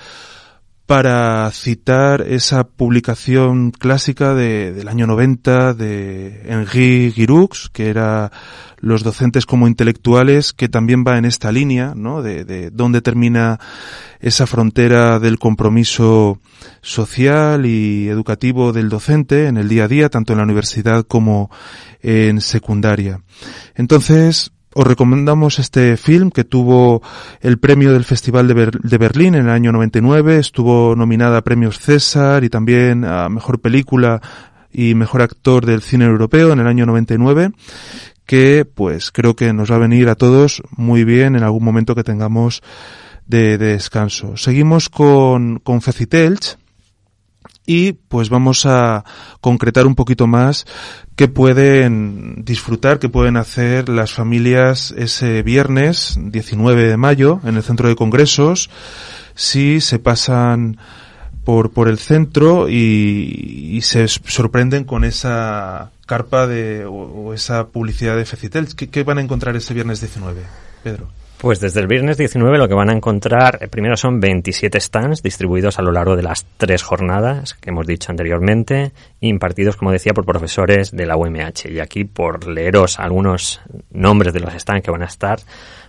para 0.85 1.49
citar 1.51 2.21
esa 2.21 2.63
publicación 2.63 3.71
clásica 3.71 4.35
de, 4.35 4.71
del 4.71 4.87
año 4.87 5.07
90 5.07 5.73
de 5.73 6.43
Henri 6.45 7.11
Giroux, 7.11 7.69
que 7.73 7.89
era 7.89 8.31
Los 8.77 9.03
docentes 9.03 9.47
como 9.47 9.67
intelectuales, 9.67 10.53
que 10.53 10.69
también 10.69 11.03
va 11.07 11.17
en 11.17 11.25
esta 11.25 11.51
línea, 11.51 11.93
¿no? 11.95 12.21
De, 12.21 12.45
de 12.45 12.69
dónde 12.69 13.01
termina 13.01 13.59
esa 14.19 14.45
frontera 14.45 15.19
del 15.19 15.39
compromiso 15.39 16.39
social 16.81 17.65
y 17.65 18.07
educativo 18.07 18.71
del 18.71 18.89
docente 18.89 19.47
en 19.47 19.57
el 19.57 19.67
día 19.67 19.85
a 19.85 19.87
día, 19.87 20.09
tanto 20.09 20.33
en 20.33 20.37
la 20.37 20.43
universidad 20.43 21.03
como 21.03 21.49
en 22.01 22.41
secundaria. 22.41 23.21
Entonces, 23.73 24.51
os 24.77 24.85
recomendamos 24.85 25.57
este 25.57 25.95
film 25.95 26.31
que 26.31 26.43
tuvo 26.43 27.01
el 27.39 27.59
premio 27.59 27.93
del 27.93 28.03
Festival 28.03 28.45
de, 28.45 28.97
Berlín 28.97 29.33
en 29.33 29.45
el 29.45 29.49
año 29.49 29.71
99, 29.71 30.37
estuvo 30.37 30.97
nominada 30.97 31.37
a 31.37 31.43
premios 31.43 31.79
César 31.79 32.43
y 32.43 32.49
también 32.49 33.05
a 33.05 33.29
Mejor 33.29 33.61
Película 33.61 34.21
y 34.73 34.93
Mejor 34.93 35.21
Actor 35.21 35.65
del 35.65 35.81
Cine 35.81 36.03
Europeo 36.03 36.51
en 36.51 36.59
el 36.59 36.67
año 36.67 36.85
99, 36.85 37.51
que 38.25 38.65
pues 38.65 39.11
creo 39.13 39.33
que 39.37 39.53
nos 39.53 39.71
va 39.71 39.77
a 39.77 39.79
venir 39.79 40.09
a 40.09 40.15
todos 40.15 40.61
muy 40.75 41.05
bien 41.05 41.37
en 41.37 41.43
algún 41.43 41.63
momento 41.63 41.95
que 41.95 42.03
tengamos 42.03 42.61
de, 43.27 43.57
descanso. 43.57 44.35
Seguimos 44.35 44.89
con, 44.89 45.59
con 45.59 45.81
Fecitelch 45.81 46.57
y 47.65 47.93
pues 47.93 48.29
vamos 48.29 48.65
a 48.65 49.03
concretar 49.41 49.87
un 49.87 49.95
poquito 49.95 50.27
más 50.27 50.65
qué 51.15 51.27
pueden 51.27 52.43
disfrutar, 52.45 52.99
qué 52.99 53.09
pueden 53.09 53.37
hacer 53.37 53.89
las 53.89 54.13
familias 54.13 54.93
ese 54.97 55.41
viernes 55.43 56.17
19 56.19 56.87
de 56.87 56.97
mayo 56.97 57.39
en 57.43 57.55
el 57.55 57.63
centro 57.63 57.89
de 57.89 57.95
congresos 57.95 58.69
si 59.35 59.81
se 59.81 59.99
pasan 59.99 60.77
por, 61.43 61.71
por 61.71 61.87
el 61.87 61.99
centro 61.99 62.67
y, 62.69 63.79
se 63.83 64.07
sorprenden 64.07 64.83
con 64.83 65.03
esa 65.03 65.91
carpa 66.07 66.47
de, 66.47 66.85
o, 66.85 67.33
esa 67.33 67.67
publicidad 67.67 68.15
de 68.15 68.25
Fecitel. 68.25 68.73
¿Qué, 68.75 68.89
¿Qué 68.89 69.03
van 69.03 69.19
a 69.19 69.21
encontrar 69.21 69.55
ese 69.55 69.73
viernes 69.73 69.99
19, 69.99 70.41
Pedro? 70.83 71.07
Pues 71.37 71.59
desde 71.59 71.81
el 71.81 71.87
viernes 71.87 72.17
19 72.17 72.57
lo 72.57 72.67
que 72.67 72.73
van 72.73 72.89
a 72.89 72.93
encontrar 72.93 73.59
eh, 73.61 73.67
primero 73.67 73.97
son 73.97 74.19
27 74.19 74.79
stands 74.79 75.21
distribuidos 75.21 75.77
a 75.77 75.81
lo 75.81 75.91
largo 75.91 76.15
de 76.15 76.23
las 76.23 76.45
tres 76.57 76.81
jornadas 76.81 77.53
que 77.55 77.71
hemos 77.71 77.85
dicho 77.85 78.09
anteriormente, 78.11 78.93
impartidos, 79.19 79.75
como 79.75 79.91
decía, 79.91 80.13
por 80.13 80.25
profesores 80.25 80.91
de 80.91 81.05
la 81.05 81.17
UMH. 81.17 81.69
Y 81.69 81.79
aquí, 81.79 82.05
por 82.05 82.47
leeros 82.47 82.99
algunos 82.99 83.61
nombres 83.91 84.33
de 84.33 84.39
los 84.39 84.53
stands 84.53 84.83
que 84.83 84.91
van 84.91 85.03
a 85.03 85.07
estar, 85.07 85.39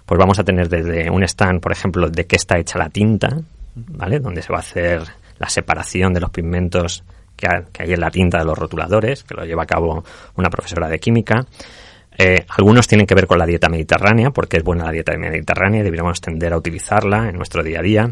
pues 0.04 0.18
vamos 0.18 0.38
a 0.38 0.44
tener 0.44 0.68
desde 0.68 1.10
un 1.10 1.22
stand, 1.22 1.60
por 1.60 1.72
ejemplo, 1.72 2.10
de 2.10 2.26
qué 2.26 2.36
está 2.36 2.58
hecha 2.58 2.78
la 2.78 2.90
tinta, 2.90 3.28
¿vale? 3.74 4.18
Donde 4.18 4.42
se 4.42 4.52
va 4.52 4.58
a 4.58 4.62
hacer 4.62 5.02
la 5.38 5.48
separación 5.48 6.12
de 6.12 6.20
los 6.20 6.30
pigmentos 6.30 7.04
que 7.36 7.46
hay 7.46 7.92
en 7.92 8.00
la 8.00 8.10
tinta 8.10 8.38
de 8.38 8.44
los 8.44 8.56
rotuladores, 8.56 9.22
que 9.22 9.34
lo 9.34 9.44
lleva 9.44 9.64
a 9.64 9.66
cabo 9.66 10.04
una 10.36 10.48
profesora 10.48 10.88
de 10.88 10.98
química. 10.98 11.46
Eh, 12.18 12.44
algunos 12.48 12.88
tienen 12.88 13.06
que 13.06 13.14
ver 13.14 13.26
con 13.26 13.38
la 13.38 13.46
dieta 13.46 13.68
mediterránea, 13.68 14.30
porque 14.30 14.58
es 14.58 14.64
buena 14.64 14.84
la 14.84 14.92
dieta 14.92 15.16
mediterránea 15.16 15.80
y 15.80 15.84
deberíamos 15.84 16.20
tender 16.20 16.52
a 16.52 16.58
utilizarla 16.58 17.28
en 17.28 17.36
nuestro 17.36 17.62
día 17.62 17.80
a 17.80 17.82
día. 17.82 18.10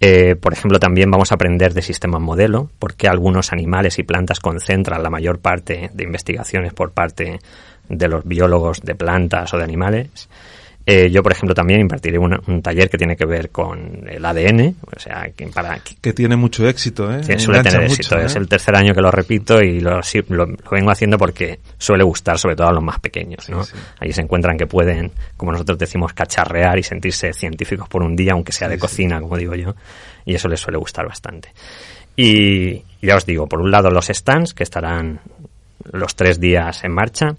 Eh, 0.00 0.36
por 0.36 0.52
ejemplo, 0.52 0.78
también 0.78 1.10
vamos 1.10 1.32
a 1.32 1.36
aprender 1.36 1.72
de 1.72 1.82
sistemas 1.82 2.20
modelo, 2.20 2.70
porque 2.78 3.08
algunos 3.08 3.52
animales 3.52 3.98
y 3.98 4.02
plantas 4.02 4.40
concentran 4.40 5.02
la 5.02 5.10
mayor 5.10 5.38
parte 5.38 5.90
de 5.92 6.04
investigaciones 6.04 6.74
por 6.74 6.92
parte 6.92 7.40
de 7.88 8.08
los 8.08 8.24
biólogos 8.24 8.82
de 8.82 8.94
plantas 8.94 9.52
o 9.54 9.58
de 9.58 9.64
animales. 9.64 10.28
Eh, 10.88 11.10
yo, 11.10 11.20
por 11.20 11.32
ejemplo, 11.32 11.52
también 11.52 11.80
impartiré 11.80 12.16
un, 12.16 12.62
taller 12.62 12.88
que 12.88 12.96
tiene 12.96 13.16
que 13.16 13.26
ver 13.26 13.50
con 13.50 14.08
el 14.08 14.24
ADN, 14.24 14.76
o 14.96 15.00
sea, 15.00 15.28
que 15.36 15.48
para... 15.48 15.80
Que 16.00 16.12
tiene 16.12 16.36
mucho 16.36 16.68
éxito, 16.68 17.12
¿eh? 17.12 17.22
Que 17.26 17.40
suele 17.40 17.64
tener 17.64 17.90
éxito. 17.90 18.16
Es 18.16 18.36
¿eh? 18.36 18.38
el 18.38 18.48
tercer 18.48 18.76
año 18.76 18.94
que 18.94 19.00
lo 19.00 19.10
repito 19.10 19.60
y 19.60 19.80
lo, 19.80 20.00
lo, 20.28 20.46
vengo 20.70 20.90
haciendo 20.92 21.18
porque 21.18 21.58
suele 21.76 22.04
gustar 22.04 22.38
sobre 22.38 22.54
todo 22.54 22.68
a 22.68 22.72
los 22.72 22.84
más 22.84 23.00
pequeños, 23.00 23.50
¿no? 23.50 23.64
Ahí 23.98 24.12
se 24.12 24.20
encuentran 24.20 24.56
que 24.56 24.68
pueden, 24.68 25.10
como 25.36 25.50
nosotros 25.50 25.76
decimos, 25.76 26.12
cacharrear 26.12 26.78
y 26.78 26.84
sentirse 26.84 27.32
científicos 27.32 27.88
por 27.88 28.04
un 28.04 28.14
día, 28.14 28.34
aunque 28.34 28.52
sea 28.52 28.68
de 28.68 28.78
cocina, 28.78 29.20
como 29.20 29.36
digo 29.36 29.56
yo, 29.56 29.74
y 30.24 30.36
eso 30.36 30.46
les 30.46 30.60
suele 30.60 30.78
gustar 30.78 31.08
bastante. 31.08 31.48
Y 32.14 32.84
ya 33.02 33.16
os 33.16 33.26
digo, 33.26 33.48
por 33.48 33.60
un 33.60 33.72
lado 33.72 33.90
los 33.90 34.06
stands, 34.06 34.54
que 34.54 34.62
estarán 34.62 35.18
los 35.92 36.14
tres 36.14 36.38
días 36.38 36.84
en 36.84 36.92
marcha, 36.92 37.34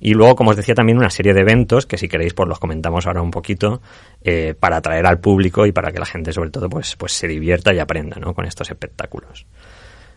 y 0.00 0.14
luego, 0.14 0.36
como 0.36 0.50
os 0.50 0.56
decía, 0.56 0.74
también 0.74 0.98
una 0.98 1.10
serie 1.10 1.34
de 1.34 1.40
eventos 1.40 1.86
que 1.86 1.98
si 1.98 2.08
queréis 2.08 2.34
pues 2.34 2.48
los 2.48 2.58
comentamos 2.58 3.06
ahora 3.06 3.20
un 3.20 3.30
poquito 3.30 3.80
eh, 4.22 4.54
para 4.58 4.76
atraer 4.76 5.06
al 5.06 5.18
público 5.18 5.66
y 5.66 5.72
para 5.72 5.90
que 5.90 5.98
la 5.98 6.06
gente 6.06 6.32
sobre 6.32 6.50
todo 6.50 6.68
pues, 6.68 6.94
pues 6.96 7.12
se 7.12 7.26
divierta 7.26 7.74
y 7.74 7.78
aprenda 7.78 8.18
¿no? 8.20 8.34
con 8.34 8.44
estos 8.44 8.70
espectáculos. 8.70 9.46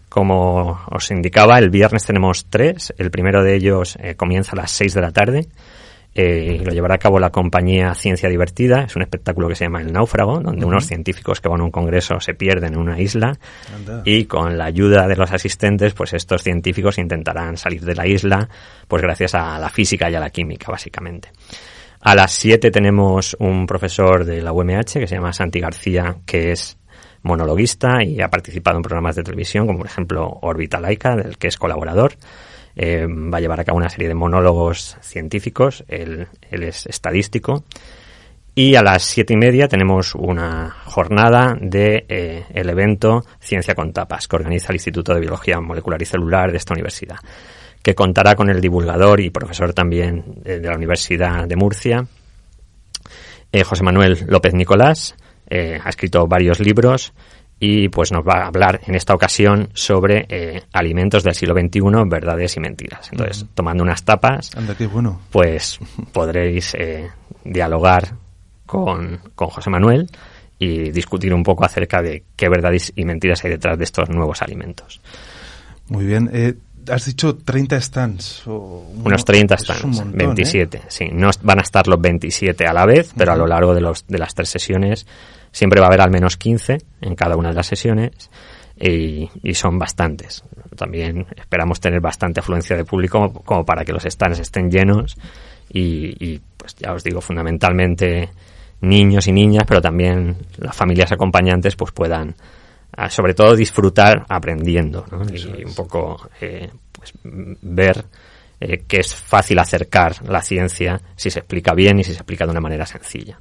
Como 0.07 0.81
os 0.91 1.09
indicaba, 1.09 1.57
el 1.57 1.69
viernes 1.69 2.05
tenemos 2.05 2.45
tres. 2.49 2.93
El 2.97 3.11
primero 3.11 3.43
de 3.43 3.55
ellos 3.55 3.97
eh, 4.01 4.15
comienza 4.15 4.51
a 4.51 4.57
las 4.57 4.71
seis 4.71 4.93
de 4.93 5.01
la 5.01 5.11
tarde 5.11 5.47
eh, 6.13 6.61
lo 6.65 6.73
llevará 6.73 6.95
a 6.95 6.97
cabo 6.97 7.19
la 7.19 7.29
compañía 7.29 7.93
Ciencia 7.95 8.27
Divertida. 8.27 8.83
Es 8.83 8.95
un 8.95 9.01
espectáculo 9.01 9.47
que 9.47 9.55
se 9.55 9.65
llama 9.65 9.81
El 9.81 9.93
Náufrago, 9.93 10.41
donde 10.41 10.65
unos 10.65 10.85
científicos 10.85 11.39
que 11.39 11.47
van 11.47 11.61
a 11.61 11.63
un 11.63 11.71
congreso 11.71 12.19
se 12.19 12.33
pierden 12.33 12.73
en 12.73 12.79
una 12.79 12.99
isla 12.99 13.37
y 14.03 14.25
con 14.25 14.57
la 14.57 14.65
ayuda 14.65 15.07
de 15.07 15.15
los 15.15 15.31
asistentes, 15.31 15.93
pues 15.93 16.13
estos 16.13 16.43
científicos 16.43 16.97
intentarán 16.97 17.55
salir 17.55 17.81
de 17.85 17.95
la 17.95 18.07
isla, 18.07 18.49
pues 18.87 19.01
gracias 19.01 19.35
a 19.35 19.57
la 19.57 19.69
física 19.69 20.09
y 20.09 20.15
a 20.15 20.19
la 20.19 20.29
química, 20.29 20.69
básicamente. 20.69 21.29
A 22.01 22.15
las 22.15 22.31
7 22.33 22.71
tenemos 22.71 23.37
un 23.39 23.65
profesor 23.65 24.25
de 24.25 24.41
la 24.41 24.51
UMH 24.51 24.93
que 24.93 25.07
se 25.07 25.15
llama 25.15 25.33
Santi 25.33 25.59
García, 25.59 26.17
que 26.25 26.51
es 26.51 26.77
monologuista 27.21 28.03
y 28.03 28.19
ha 28.21 28.29
participado 28.29 28.77
en 28.77 28.83
programas 28.83 29.15
de 29.15 29.23
televisión, 29.23 29.67
como 29.67 29.79
por 29.79 29.87
ejemplo 29.87 30.39
Orbita 30.41 30.79
Laica, 30.79 31.15
del 31.15 31.37
que 31.37 31.47
es 31.47 31.57
colaborador. 31.57 32.13
Eh, 32.75 33.05
va 33.05 33.37
a 33.37 33.41
llevar 33.41 33.59
a 33.59 33.63
cabo 33.63 33.77
una 33.77 33.89
serie 33.89 34.07
de 34.07 34.13
monólogos 34.13 34.97
científicos, 35.01 35.83
él, 35.87 36.27
es 36.49 36.85
estadístico, 36.85 37.63
y 38.55 38.75
a 38.75 38.81
las 38.81 39.03
siete 39.03 39.33
y 39.33 39.37
media 39.37 39.67
tenemos 39.67 40.15
una 40.15 40.69
jornada 40.85 41.57
de 41.59 42.05
eh, 42.07 42.45
el 42.53 42.69
evento 42.69 43.25
Ciencia 43.39 43.75
con 43.75 43.93
Tapas, 43.93 44.27
que 44.27 44.35
organiza 44.35 44.69
el 44.69 44.75
Instituto 44.75 45.13
de 45.13 45.21
Biología 45.21 45.59
Molecular 45.59 46.01
y 46.01 46.05
Celular 46.05 46.51
de 46.51 46.57
esta 46.57 46.73
universidad, 46.73 47.17
que 47.81 47.95
contará 47.95 48.35
con 48.35 48.49
el 48.49 48.61
divulgador 48.61 49.19
y 49.19 49.29
profesor 49.29 49.73
también 49.73 50.41
de, 50.43 50.59
la 50.59 50.75
Universidad 50.75 51.47
de 51.47 51.55
Murcia, 51.55 52.05
eh, 53.51 53.63
José 53.63 53.83
Manuel 53.83 54.25
López 54.27 54.53
Nicolás, 54.53 55.15
ha 55.49 55.89
escrito 55.89 56.27
varios 56.27 56.61
libros 56.61 57.11
y 57.63 57.89
pues 57.89 58.11
nos 58.11 58.27
va 58.27 58.41
a 58.41 58.47
hablar 58.47 58.81
en 58.87 58.95
esta 58.95 59.13
ocasión 59.13 59.69
sobre 59.75 60.25
eh, 60.29 60.63
alimentos 60.73 61.23
del 61.23 61.35
siglo 61.35 61.53
XXI, 61.53 61.79
verdades 62.09 62.57
y 62.57 62.59
mentiras. 62.59 63.09
Entonces, 63.11 63.45
tomando 63.53 63.83
unas 63.83 64.03
tapas, 64.03 64.51
bueno. 64.91 65.21
pues 65.29 65.77
podréis 66.11 66.73
eh, 66.73 67.07
dialogar 67.45 68.13
con, 68.65 69.19
con 69.35 69.49
José 69.49 69.69
Manuel 69.69 70.09
y 70.57 70.89
discutir 70.89 71.35
un 71.35 71.43
poco 71.43 71.63
acerca 71.63 72.01
de 72.01 72.23
qué 72.35 72.49
verdades 72.49 72.93
y 72.95 73.05
mentiras 73.05 73.45
hay 73.45 73.51
detrás 73.51 73.77
de 73.77 73.83
estos 73.83 74.09
nuevos 74.09 74.41
alimentos. 74.41 74.99
Muy 75.87 76.05
bien. 76.05 76.31
Eh, 76.33 76.55
has 76.89 77.05
dicho 77.05 77.35
30 77.35 77.79
stands. 77.79 78.47
O 78.47 78.87
Unos 79.03 79.23
30 79.23 79.57
stands, 79.59 80.11
27. 80.11 80.81
Sí, 80.87 81.09
no 81.13 81.29
van 81.43 81.59
a 81.59 81.61
estar 81.61 81.87
los 81.87 82.01
27 82.01 82.65
a 82.65 82.73
la 82.73 82.87
vez, 82.87 83.11
pero 83.15 83.33
a 83.33 83.35
lo 83.35 83.45
largo 83.45 83.75
de, 83.75 83.81
los, 83.81 84.07
de 84.07 84.17
las 84.17 84.33
tres 84.33 84.49
sesiones 84.49 85.05
Siempre 85.51 85.79
va 85.79 85.87
a 85.87 85.89
haber 85.89 86.01
al 86.01 86.11
menos 86.11 86.37
15 86.37 86.77
en 87.01 87.15
cada 87.15 87.35
una 87.35 87.49
de 87.49 87.55
las 87.55 87.67
sesiones 87.67 88.29
y, 88.79 89.53
son 89.53 89.77
bastantes. 89.77 90.43
También 90.75 91.27
esperamos 91.35 91.79
tener 91.79 92.01
bastante 92.01 92.39
afluencia 92.39 92.75
de 92.75 92.85
público 92.85 93.31
como 93.45 93.63
para 93.65 93.83
que 93.83 93.93
los 93.93 94.03
stands 94.03 94.39
estén 94.39 94.71
llenos 94.71 95.17
y, 95.69 96.39
pues 96.57 96.75
ya 96.75 96.93
os 96.93 97.03
digo, 97.03 97.21
fundamentalmente 97.21 98.29
niños 98.81 99.27
y 99.27 99.31
niñas, 99.31 99.63
pero 99.67 99.81
también 99.81 100.37
las 100.57 100.75
familias 100.75 101.11
acompañantes 101.11 101.75
pues 101.75 101.91
puedan 101.91 102.35
ah, 102.93 103.09
sobre 103.09 103.35
todo 103.35 103.55
disfrutar 103.55 104.25
aprendiendo 104.27 105.05
y 105.31 105.63
un 105.63 105.75
poco 105.75 106.29
eh, 106.41 106.67
pues, 106.91 107.13
ver 107.61 108.05
eh, 108.59 108.83
que 108.87 109.01
es 109.01 109.15
fácil 109.15 109.59
acercar 109.59 110.27
la 110.27 110.41
ciencia 110.41 110.99
si 111.15 111.29
se 111.29 111.39
explica 111.39 111.75
bien 111.75 111.99
y 111.99 112.03
si 112.03 112.11
se 112.11 112.17
explica 112.17 112.45
de 112.45 112.51
una 112.51 112.61
manera 112.61 112.85
sencilla. 112.87 113.39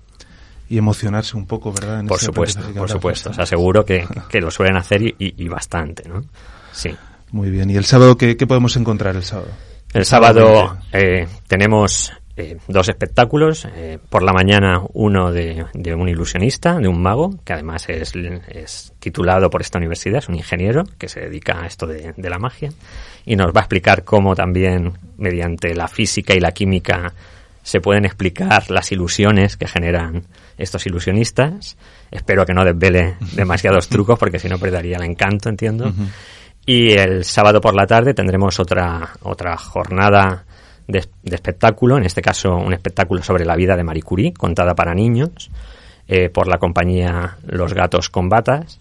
Y 0.71 0.79
emocionarse 0.79 1.37
un 1.37 1.47
poco, 1.47 1.73
¿verdad? 1.73 2.05
por 2.07 2.21
supuesto, 2.21 2.63
por 2.73 2.89
supuesto. 2.89 3.31
Os 3.31 3.39
aseguro 3.41 3.85
que, 3.85 4.07
que, 4.31 4.41
lo 4.41 4.53
suelen 4.53 4.77
hacer 4.77 5.03
y, 5.03 5.15
y, 5.19 5.49
bastante, 5.49 6.09
¿no? 6.09 6.23
Sí. 6.71 6.97
Muy 7.33 7.51
bien. 7.51 7.69
¿Y 7.71 7.77
el 7.77 7.85
sábado 7.85 8.17
qué, 8.17 8.37
qué 8.37 8.47
podemos 8.47 8.77
encontrar 8.77 9.17
el 9.17 9.25
sábado? 9.25 9.51
El 9.93 10.05
sábado 10.05 10.79
eh, 10.93 11.27
tenemos 11.49 12.13
eh, 12.37 12.57
dos 12.69 12.89
espectáculos. 12.89 13.67
Eh, 13.75 13.99
por 14.09 14.23
la 14.23 14.33
mañana 14.33 14.81
uno 14.93 15.33
de, 15.33 15.67
de, 15.75 15.95
un 15.97 16.09
ilusionista, 16.09 16.79
de 16.79 16.87
un 16.87 17.03
mago, 17.03 17.35
que 17.45 17.53
además 17.53 17.89
es, 17.89 18.13
es, 18.15 18.93
titulado 19.01 19.51
por 19.51 19.63
esta 19.63 19.79
universidad, 19.79 20.19
es 20.19 20.29
un 20.29 20.37
ingeniero 20.37 20.85
que 20.99 21.09
se 21.09 21.19
dedica 21.19 21.63
a 21.63 21.67
esto 21.67 21.89
de, 21.89 22.15
de, 22.17 22.31
la 22.31 22.39
magia 22.39 22.71
y 23.27 23.35
nos 23.35 23.49
va 23.49 23.61
a 23.61 23.65
explicar 23.65 24.05
cómo 24.05 24.37
también 24.37 24.93
mediante 25.19 25.75
la 25.75 25.89
física 25.89 26.33
y 26.33 26.39
la 26.39 26.53
química 26.53 27.13
se 27.63 27.81
pueden 27.81 28.05
explicar 28.05 28.71
las 28.71 28.93
ilusiones 28.93 29.57
que 29.57 29.67
generan 29.67 30.25
estos 30.57 30.87
ilusionistas. 30.87 31.77
Espero 32.11 32.45
que 32.45 32.55
no 32.55 32.65
desvele 32.65 33.17
demasiados 33.35 33.89
trucos 33.89 34.19
porque 34.19 34.39
si 34.39 34.49
no 34.49 34.59
perdería 34.59 34.97
el 34.97 35.05
encanto, 35.05 35.49
entiendo. 35.49 35.87
Uh 35.87 35.91
-huh. 35.91 36.09
Y 36.67 36.93
el 36.93 37.25
sábado 37.25 37.61
por 37.61 37.75
la 37.75 37.87
tarde 37.87 38.15
tendremos 38.15 38.61
otra, 38.61 39.11
otra 39.23 39.57
jornada 39.57 40.45
de, 40.87 41.05
de, 41.23 41.35
espectáculo, 41.35 41.97
en 41.97 42.05
este 42.05 42.21
caso 42.21 42.55
un 42.57 42.73
espectáculo 42.73 43.23
sobre 43.23 43.45
la 43.45 43.57
vida 43.57 43.77
de 43.77 43.85
Marie 43.85 44.03
Curie, 44.03 44.33
contada 44.35 44.75
para 44.75 44.95
niños, 44.95 45.51
eh, 46.07 46.29
por 46.29 46.49
la 46.49 46.59
compañía 46.59 47.39
Los 47.47 47.73
Gatos 47.73 48.11
con 48.11 48.29
Batas, 48.29 48.81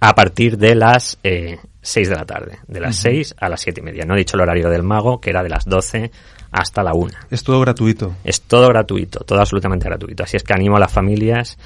a 0.00 0.14
partir 0.14 0.58
de 0.58 0.74
las 0.74 1.18
eh, 1.22 1.58
6 1.82 2.08
de 2.08 2.16
la 2.16 2.24
tarde, 2.24 2.58
de 2.66 2.80
las 2.80 2.96
uh 3.04 3.08
-huh. 3.08 3.12
6 3.12 3.34
a 3.38 3.48
las 3.48 3.60
7 3.60 3.80
y 3.80 3.84
media. 3.84 4.04
No 4.04 4.14
he 4.14 4.18
dicho 4.18 4.36
el 4.36 4.42
horario 4.42 4.68
del 4.68 4.82
mago, 4.82 5.20
que 5.20 5.30
era 5.30 5.42
de 5.42 5.48
las 5.48 5.64
12 5.64 6.10
hasta 6.50 6.82
la 6.82 6.94
1. 6.94 7.12
Es 7.30 7.42
todo 7.42 7.60
gratuito. 7.60 8.14
Es 8.24 8.42
todo 8.42 8.68
gratuito, 8.68 9.20
todo 9.20 9.40
absolutamente 9.40 9.86
gratuito. 9.86 10.24
Así 10.24 10.36
es 10.36 10.42
que 10.42 10.54
animo 10.54 10.76
a 10.76 10.80
las 10.80 10.92
familias 10.92 11.58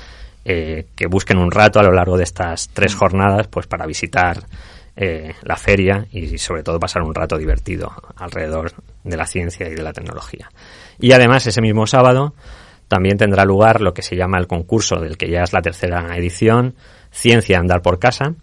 eh, 0.45 0.87
que 0.97 1.07
busquen 1.07 1.39
un 1.39 1.51
rato 1.51 1.81
a 1.81 1.83
lo 1.83 1.93
largo 1.93 2.17
de 2.17 2.25
estas 2.25 2.71
tres 2.71 2.95
jornadas 2.95 3.47
pues 3.49 3.67
para 3.67 3.87
visitar 3.87 4.43
eh, 4.97 5.35
la 5.43 5.57
feria 5.57 6.07
y 6.13 6.39
sobre 6.39 6.63
todo 6.63 6.81
pasar 6.81 7.03
un 7.03 7.15
rato 7.15 7.39
divertido 7.39 7.93
alrededor 8.17 8.73
de 9.05 9.17
la 9.17 9.27
ciencia 9.27 9.69
y 9.69 9.75
de 9.75 9.83
la 9.83 9.93
tecnología. 9.93 10.51
Y 10.99 11.13
además 11.13 11.47
ese 11.47 11.61
mismo 11.61 11.87
sábado 11.87 12.35
también 12.89 13.17
tendrá 13.17 13.45
lugar 13.45 13.81
lo 13.81 13.95
que 13.95 14.03
se 14.03 14.17
llama 14.17 14.39
el 14.39 14.47
concurso 14.47 14.97
del 14.97 15.17
que 15.17 15.31
ya 15.31 15.43
es 15.43 15.53
la 15.53 15.63
tercera 15.63 16.17
edición, 16.17 16.75
Ciencia 17.11 17.59
Andar 17.59 17.83
por 17.83 17.99
Casa, 17.99 18.35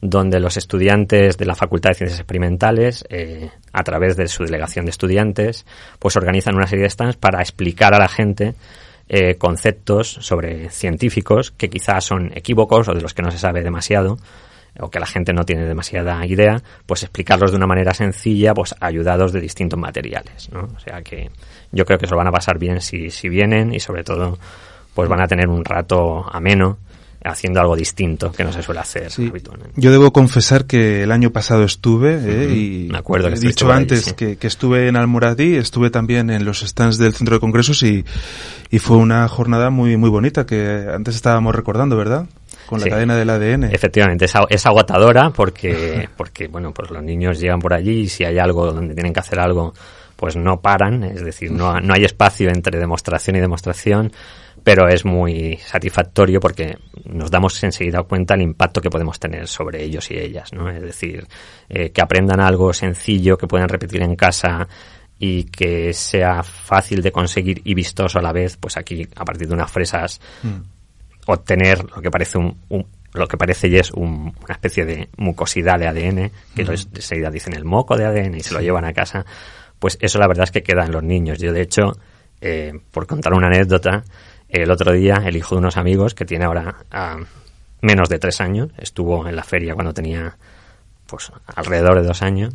donde 0.00 0.40
los 0.40 0.56
estudiantes 0.56 1.36
de 1.36 1.44
la 1.44 1.54
Facultad 1.54 1.90
de 1.90 1.94
Ciencias 1.94 2.20
Experimentales, 2.20 3.04
eh, 3.10 3.50
a 3.72 3.82
través 3.82 4.16
de 4.16 4.28
su 4.28 4.44
delegación 4.44 4.86
de 4.86 4.90
estudiantes, 4.90 5.66
pues 5.98 6.16
organizan 6.16 6.56
una 6.56 6.66
serie 6.66 6.84
de 6.84 6.90
stands 6.90 7.16
para 7.16 7.40
explicar 7.40 7.94
a 7.94 7.98
la 7.98 8.08
gente 8.08 8.54
eh, 9.08 9.34
conceptos 9.36 10.08
sobre 10.08 10.70
científicos 10.70 11.50
que 11.50 11.68
quizás 11.68 12.04
son 12.04 12.30
equívocos 12.34 12.88
o 12.88 12.94
de 12.94 13.00
los 13.00 13.12
que 13.12 13.22
no 13.22 13.30
se 13.30 13.38
sabe 13.38 13.62
demasiado 13.62 14.18
o 14.78 14.88
que 14.88 15.00
la 15.00 15.06
gente 15.06 15.32
no 15.32 15.44
tiene 15.44 15.66
demasiada 15.66 16.24
idea, 16.26 16.62
pues 16.86 17.02
explicarlos 17.02 17.50
de 17.50 17.56
una 17.56 17.66
manera 17.66 17.92
sencilla, 17.92 18.54
pues 18.54 18.74
ayudados 18.80 19.32
de 19.32 19.40
distintos 19.40 19.78
materiales, 19.78 20.48
¿no? 20.52 20.68
O 20.76 20.78
sea 20.78 21.02
que 21.02 21.30
yo 21.72 21.84
creo 21.84 21.98
que 21.98 22.06
se 22.06 22.12
lo 22.12 22.18
van 22.18 22.28
a 22.28 22.32
pasar 22.32 22.58
bien 22.58 22.80
si, 22.80 23.10
si 23.10 23.28
vienen 23.28 23.74
y 23.74 23.80
sobre 23.80 24.04
todo 24.04 24.38
pues 24.94 25.08
van 25.08 25.20
a 25.20 25.26
tener 25.26 25.48
un 25.48 25.64
rato 25.64 26.24
ameno 26.32 26.78
haciendo 27.24 27.60
algo 27.60 27.76
distinto 27.76 28.32
que 28.32 28.44
no 28.44 28.52
se 28.52 28.62
suele 28.62 28.80
hacer 28.80 29.10
sí. 29.10 29.28
habitualmente. 29.28 29.74
Yo 29.76 29.90
debo 29.90 30.12
confesar 30.12 30.64
que 30.64 31.02
el 31.02 31.12
año 31.12 31.30
pasado 31.30 31.64
estuve 31.64 32.14
eh, 32.14 32.16
uh 32.16 32.50
-huh. 32.50 32.56
y 32.56 32.88
Me 32.90 32.98
acuerdo 32.98 33.28
que 33.28 33.34
he 33.34 33.40
dicho 33.40 33.70
antes 33.70 34.06
ahí, 34.06 34.10
sí. 34.10 34.14
que, 34.14 34.36
que, 34.36 34.46
estuve 34.46 34.88
en 34.88 34.96
Almoradí, 34.96 35.56
estuve 35.56 35.90
también 35.90 36.30
en 36.30 36.44
los 36.44 36.60
stands 36.60 36.98
del 36.98 37.14
centro 37.14 37.36
de 37.36 37.40
congresos 37.40 37.82
y, 37.82 38.04
y 38.70 38.78
fue 38.78 38.96
una 38.96 39.28
jornada 39.28 39.70
muy 39.70 39.96
muy 39.96 40.10
bonita 40.10 40.46
que 40.46 40.86
antes 40.92 41.14
estábamos 41.14 41.54
recordando, 41.54 41.96
¿verdad? 41.96 42.26
con 42.70 42.78
la 42.78 42.84
sí. 42.84 42.90
cadena 42.90 43.16
del 43.16 43.28
ADN. 43.30 43.64
Efectivamente, 43.64 44.26
es, 44.26 44.32
es 44.48 44.64
agotadora 44.64 45.30
porque, 45.30 46.08
porque, 46.16 46.46
bueno, 46.46 46.72
pues 46.72 46.88
los 46.92 47.02
niños 47.02 47.40
llegan 47.40 47.58
por 47.58 47.74
allí 47.74 48.02
y 48.02 48.08
si 48.08 48.24
hay 48.24 48.38
algo 48.38 48.72
donde 48.72 48.94
tienen 48.94 49.12
que 49.12 49.18
hacer 49.18 49.40
algo, 49.40 49.74
pues 50.14 50.36
no 50.36 50.60
paran, 50.60 51.02
es 51.02 51.24
decir, 51.24 51.50
no, 51.50 51.80
no 51.80 51.94
hay 51.94 52.04
espacio 52.04 52.48
entre 52.48 52.78
demostración 52.78 53.36
y 53.36 53.40
demostración, 53.40 54.12
pero 54.62 54.88
es 54.88 55.04
muy 55.04 55.56
satisfactorio 55.58 56.40
porque 56.40 56.76
nos 57.04 57.30
damos 57.30 57.62
enseguida 57.62 58.02
cuenta 58.02 58.34
el 58.34 58.42
impacto 58.42 58.80
que 58.80 58.90
podemos 58.90 59.18
tener 59.18 59.46
sobre 59.46 59.82
ellos 59.82 60.10
y 60.10 60.18
ellas, 60.18 60.52
¿no? 60.52 60.68
Es 60.70 60.82
decir, 60.82 61.26
eh, 61.68 61.90
que 61.90 62.02
aprendan 62.02 62.40
algo 62.40 62.72
sencillo 62.72 63.36
que 63.36 63.46
puedan 63.46 63.68
repetir 63.68 64.02
en 64.02 64.16
casa 64.16 64.68
y 65.18 65.44
que 65.44 65.92
sea 65.92 66.42
fácil 66.42 67.02
de 67.02 67.12
conseguir 67.12 67.60
y 67.64 67.74
vistoso 67.74 68.18
a 68.18 68.22
la 68.22 68.32
vez, 68.32 68.56
pues 68.56 68.76
aquí 68.76 69.06
a 69.16 69.24
partir 69.24 69.48
de 69.48 69.54
unas 69.54 69.70
fresas 69.70 70.20
mm 70.42 70.80
obtener 71.26 71.84
lo 71.84 72.02
que 72.02 72.10
parece 72.10 72.38
un, 72.38 72.56
un 72.68 72.86
lo 73.12 73.26
que 73.26 73.36
parece 73.36 73.66
y 73.66 73.76
es 73.76 73.90
un, 73.90 74.32
una 74.40 74.54
especie 74.54 74.84
de 74.84 75.08
mucosidad 75.16 75.80
de 75.80 75.88
ADN, 75.88 76.30
que 76.54 76.64
-huh. 76.64 76.88
enseguida 76.94 77.28
dicen 77.28 77.54
el 77.54 77.64
moco 77.64 77.96
de 77.96 78.06
ADN 78.06 78.36
y 78.36 78.40
se 78.40 78.54
lo 78.54 78.60
llevan 78.60 78.84
a 78.84 78.92
casa, 78.92 79.26
pues 79.80 79.98
eso 80.00 80.20
la 80.20 80.28
verdad 80.28 80.44
es 80.44 80.52
que 80.52 80.62
queda 80.62 80.84
en 80.84 80.92
los 80.92 81.02
niños. 81.02 81.38
Yo, 81.40 81.52
de 81.52 81.60
hecho, 81.60 81.96
eh, 82.40 82.72
por 82.92 83.08
contar 83.08 83.34
una 83.34 83.48
anécdota, 83.48 84.04
el 84.50 84.70
otro 84.70 84.92
día 84.92 85.22
el 85.24 85.36
hijo 85.36 85.54
de 85.54 85.60
unos 85.60 85.76
amigos, 85.76 86.14
que 86.14 86.24
tiene 86.24 86.44
ahora 86.44 86.76
uh, 86.92 87.24
menos 87.82 88.08
de 88.08 88.18
tres 88.18 88.40
años, 88.40 88.70
estuvo 88.78 89.26
en 89.28 89.36
la 89.36 89.44
feria 89.44 89.74
cuando 89.74 89.94
tenía 89.94 90.36
pues 91.06 91.32
alrededor 91.56 92.00
de 92.00 92.06
dos 92.06 92.22
años, 92.22 92.54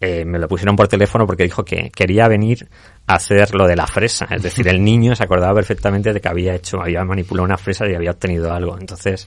eh, 0.00 0.24
me 0.24 0.38
lo 0.38 0.46
pusieron 0.46 0.76
por 0.76 0.86
teléfono 0.86 1.26
porque 1.26 1.42
dijo 1.42 1.64
que 1.64 1.90
quería 1.90 2.28
venir 2.28 2.68
a 3.06 3.14
hacer 3.14 3.54
lo 3.54 3.66
de 3.66 3.74
la 3.74 3.86
fresa. 3.86 4.26
Es 4.30 4.42
decir, 4.42 4.68
el 4.68 4.82
niño 4.84 5.16
se 5.16 5.24
acordaba 5.24 5.54
perfectamente 5.54 6.12
de 6.12 6.20
que 6.20 6.28
había 6.28 6.54
hecho, 6.54 6.80
había 6.80 7.04
manipulado 7.04 7.44
una 7.44 7.56
fresa 7.56 7.88
y 7.88 7.94
había 7.94 8.12
obtenido 8.12 8.52
algo. 8.52 8.78
Entonces, 8.78 9.26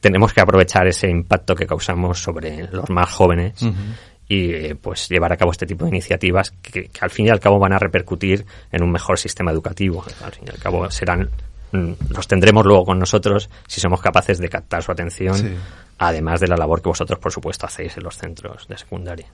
tenemos 0.00 0.32
que 0.32 0.40
aprovechar 0.40 0.88
ese 0.88 1.08
impacto 1.08 1.54
que 1.54 1.66
causamos 1.66 2.18
sobre 2.18 2.66
los 2.72 2.90
más 2.90 3.08
jóvenes 3.10 3.62
uh 3.62 3.66
-huh. 3.66 3.94
Y 4.28 4.52
eh, 4.52 4.76
pues 4.80 5.08
llevar 5.08 5.32
a 5.32 5.36
cabo 5.36 5.52
este 5.52 5.66
tipo 5.66 5.84
de 5.84 5.90
iniciativas 5.90 6.50
que, 6.62 6.88
que, 6.88 7.00
al 7.00 7.10
fin 7.10 7.26
y 7.26 7.30
al 7.30 7.40
cabo 7.40 7.58
van 7.58 7.72
a 7.72 7.78
repercutir 7.78 8.46
en 8.70 8.82
un 8.82 8.90
mejor 8.90 9.18
sistema 9.18 9.50
educativo. 9.50 10.04
Al 10.24 10.32
fin 10.32 10.44
y 10.46 10.50
al 10.50 10.58
cabo 10.58 10.90
serán 10.90 11.28
mm, 11.72 11.92
los 12.10 12.26
tendremos 12.26 12.64
luego 12.64 12.84
con 12.84 12.98
nosotros 12.98 13.50
si 13.66 13.80
somos 13.80 14.00
capaces 14.00 14.38
de 14.38 14.48
captar 14.48 14.82
su 14.82 14.92
atención, 14.92 15.36
sí. 15.36 15.54
además 15.98 16.40
de 16.40 16.48
la 16.48 16.56
labor 16.56 16.80
que 16.82 16.88
vosotros, 16.88 17.18
por 17.18 17.32
supuesto, 17.32 17.66
hacéis 17.66 17.96
en 17.96 18.04
los 18.04 18.16
centros 18.16 18.66
de 18.68 18.78
secundaria. 18.78 19.26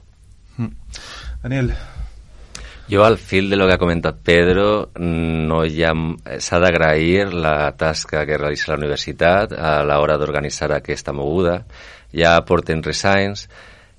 Daniel. 1.42 1.74
Jo, 2.90 3.04
al 3.04 3.18
fil 3.18 3.50
de 3.50 3.56
lo 3.56 3.66
que 3.66 3.74
ha 3.74 3.78
comentat 3.78 4.16
Pedro, 4.24 4.90
no 4.96 5.60
s'ha 5.68 6.60
d'agrair 6.62 7.34
la 7.34 7.74
tasca 7.76 8.24
que 8.24 8.38
realitza 8.38 8.72
la 8.72 8.78
universitat 8.80 9.52
a 9.52 9.82
l'hora 9.84 10.16
d'organitzar 10.16 10.70
aquesta 10.72 11.12
moguda. 11.12 11.60
Ja 12.16 12.38
porten 12.48 12.80
res 12.82 13.04
anys. 13.04 13.44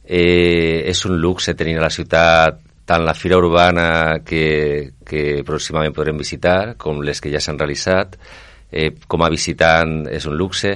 Eh, 0.09 0.89
és 0.89 1.05
un 1.05 1.19
luxe 1.21 1.53
tenir 1.53 1.77
a 1.77 1.85
la 1.85 1.93
ciutat 1.93 2.63
tant 2.89 3.03
la 3.05 3.13
fira 3.13 3.37
urbana 3.37 4.19
que, 4.25 4.95
que 5.05 5.43
pròximament 5.45 5.93
podrem 5.93 6.17
visitar 6.17 6.73
com 6.81 7.03
les 7.05 7.21
que 7.21 7.29
ja 7.29 7.41
s'han 7.43 7.59
realitzat. 7.61 8.17
Eh, 8.71 8.89
com 9.07 9.21
a 9.21 9.29
visitant 9.29 10.07
és 10.09 10.25
un 10.29 10.35
luxe 10.37 10.73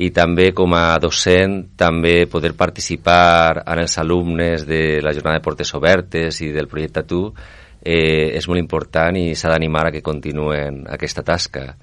i 0.00 0.08
també 0.16 0.50
com 0.56 0.72
a 0.72 0.96
docent 1.00 1.76
també 1.76 2.26
poder 2.32 2.54
participar 2.56 3.62
en 3.66 3.82
els 3.84 3.98
alumnes 4.00 4.64
de 4.68 5.00
la 5.04 5.12
jornada 5.12 5.36
de 5.36 5.44
portes 5.44 5.72
obertes 5.76 6.40
i 6.40 6.48
del 6.52 6.68
projecte 6.68 7.04
Tu 7.04 7.20
eh, 7.28 8.32
és 8.32 8.48
molt 8.48 8.60
important 8.60 9.16
i 9.20 9.34
s'ha 9.36 9.52
d'animar 9.52 9.88
a 9.88 9.92
que 9.92 10.04
continuen 10.04 10.86
aquesta 10.88 11.24
tasca. 11.26 11.74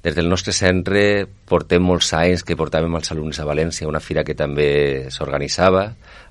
Des 0.00 0.14
del 0.16 0.30
nostre 0.32 0.54
centre 0.56 1.26
portem 1.44 1.82
molts 1.84 2.14
anys 2.16 2.40
que 2.46 2.56
portàvem 2.56 2.94
els 2.96 3.10
alumnes 3.12 3.40
a 3.40 3.44
València, 3.44 3.88
una 3.88 4.00
fira 4.00 4.24
que 4.24 4.36
també 4.36 5.10
s'organitzava, 5.12 5.82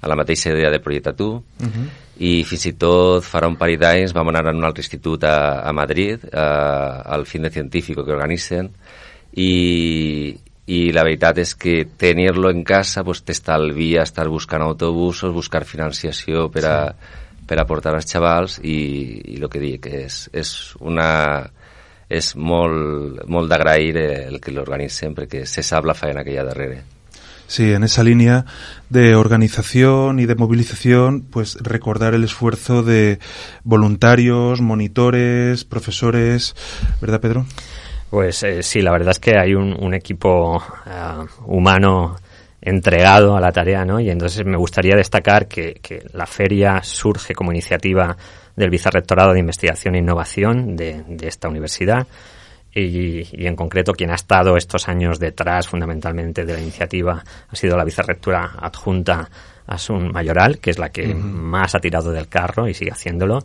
a 0.02 0.10
la 0.10 0.18
mateixa 0.18 0.50
idea 0.56 0.72
de 0.74 0.80
Projecte 0.82 1.14
Tu, 1.14 1.30
uh 1.30 1.68
-huh. 1.68 1.86
i 2.18 2.44
fins 2.44 2.66
i 2.66 2.74
tot 2.74 3.24
farà 3.24 3.48
un 3.48 3.58
parell 3.58 3.80
d'anys 3.80 4.14
vam 4.14 4.30
anar 4.30 4.48
a 4.48 4.56
un 4.56 4.64
altre 4.64 4.82
institut 4.82 5.24
a, 5.24 5.62
a 5.62 5.72
Madrid, 5.72 6.20
a, 6.34 7.02
al 7.06 7.26
fin 7.26 7.44
de 7.44 7.52
científico 7.52 8.04
que 8.04 8.12
organitzen, 8.12 8.72
i, 9.34 10.36
i 10.66 10.92
la 10.92 11.04
veritat 11.04 11.38
és 11.38 11.54
que 11.56 11.86
tenir-lo 11.98 12.50
en 12.50 12.64
casa 12.64 13.04
pues, 13.04 13.22
t'estalvia 13.22 14.02
estar 14.02 14.28
buscant 14.28 14.62
autobusos, 14.62 15.34
buscar 15.34 15.64
financiació 15.64 16.50
per 16.50 16.66
a, 16.66 16.92
sí. 16.92 17.46
per 17.46 17.60
a 17.60 17.66
portar 17.66 17.94
als 17.94 18.12
xavals 18.12 18.60
i, 18.64 19.36
i 19.36 19.42
el 19.42 19.50
que 19.50 19.60
dic 19.60 19.86
és, 19.86 20.30
és 20.34 20.76
una 20.80 21.52
és 22.10 22.36
molt, 22.36 23.24
molt 23.30 23.50
d'agrair 23.50 23.96
el 24.02 24.40
que 24.42 24.52
l'organitzen 24.52 25.14
perquè 25.16 25.46
se 25.46 25.64
sap 25.64 25.86
la 25.86 25.94
feina 25.94 26.24
que 26.26 26.34
hi 26.34 26.40
ha 26.42 26.48
darrere. 26.48 26.82
Sí, 27.50 27.74
en 27.74 27.84
esa 27.84 28.04
línea 28.04 28.46
de 28.90 29.16
organización 29.16 30.20
y 30.20 30.28
de 30.28 30.36
movilización, 30.36 31.22
pues 31.22 31.58
recordar 31.62 32.14
el 32.14 32.24
esfuerzo 32.24 32.84
de 32.84 33.18
voluntarios, 33.64 34.62
monitores, 34.62 35.66
profesores, 35.66 36.56
¿verdad, 37.02 37.20
Pedro? 37.20 37.46
Pues 38.12 38.44
eh, 38.44 38.62
sí, 38.62 38.82
la 38.82 38.92
verdad 38.92 39.12
es 39.12 39.20
que 39.20 39.38
hay 39.38 39.56
un, 39.56 39.76
un 39.80 39.96
equipo 39.96 40.58
uh, 40.58 41.26
humano 41.46 42.18
entregado 42.62 43.36
a 43.36 43.42
la 43.42 43.52
tarea, 43.52 43.86
¿no? 43.86 44.00
Y 44.00 44.10
entonces 44.10 44.46
me 44.46 44.58
gustaría 44.58 44.96
destacar 44.96 45.48
que, 45.48 45.80
que, 45.82 46.06
la 46.14 46.26
feria 46.26 46.82
surge 46.84 47.34
como 47.34 47.52
iniciativa 47.52 48.18
del 48.60 48.70
Vicerrectorado 48.70 49.34
de 49.34 49.40
Investigación 49.40 49.96
e 49.96 50.00
Innovación 50.00 50.76
de, 50.76 51.04
de 51.08 51.28
esta 51.28 51.48
universidad. 51.48 52.06
y, 52.76 53.48
en 53.48 53.56
concreto 53.56 53.94
quien 53.94 54.12
ha 54.12 54.16
estado 54.16 54.56
estos 54.56 54.88
años 54.88 55.18
detrás 55.18 55.68
fundamentalmente 55.68 56.46
de 56.46 56.54
la 56.54 56.60
iniciativa 56.60 57.24
ha 57.48 57.56
sido 57.56 57.76
la 57.76 57.84
vicerrectora 57.84 58.52
adjunta 58.60 59.28
Asun 59.66 60.12
Mayoral, 60.12 60.60
que 60.60 60.72
es 60.72 60.80
la 60.80 60.90
que 60.90 61.14
más 61.14 61.76
ha 61.76 61.80
tirado 61.80 62.12
del 62.12 62.28
carro 62.28 62.68
y 62.68 62.74
sigue 62.74 62.92
haciéndolo. 62.92 63.40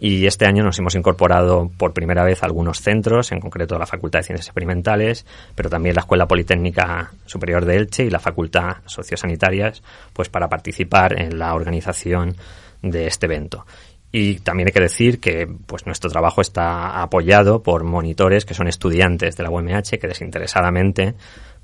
Y 0.00 0.26
este 0.26 0.44
año 0.44 0.62
nos 0.62 0.78
hemos 0.78 0.94
incorporado 0.94 1.70
por 1.76 1.92
primera 1.92 2.24
vez 2.24 2.42
a 2.42 2.46
algunos 2.46 2.80
centros, 2.80 3.32
en 3.32 3.40
concreto 3.40 3.78
la 3.78 3.86
Facultad 3.86 4.20
de 4.20 4.24
Ciencias 4.24 4.48
Experimentales, 4.48 5.24
pero 5.54 5.70
también 5.70 5.94
la 5.94 6.00
Escuela 6.02 6.26
Politécnica 6.26 7.12
Superior 7.26 7.64
de 7.64 7.76
Elche 7.76 8.04
y 8.04 8.10
la 8.10 8.18
Facultad 8.18 8.78
Sociosanitarias, 8.86 9.82
pues 10.12 10.28
para 10.28 10.48
participar 10.48 11.20
en 11.20 11.38
la 11.38 11.54
organización 11.54 12.36
de 12.82 13.06
este 13.06 13.26
evento. 13.26 13.64
Y 14.10 14.36
también 14.36 14.68
hay 14.68 14.72
que 14.72 14.80
decir 14.80 15.20
que 15.20 15.46
pues 15.66 15.84
nuestro 15.84 16.08
trabajo 16.10 16.40
está 16.40 17.02
apoyado 17.02 17.62
por 17.62 17.84
monitores 17.84 18.44
que 18.44 18.54
son 18.54 18.66
estudiantes 18.66 19.36
de 19.36 19.42
la 19.42 19.50
UMH 19.50 19.98
que 20.00 20.08
desinteresadamente 20.08 21.14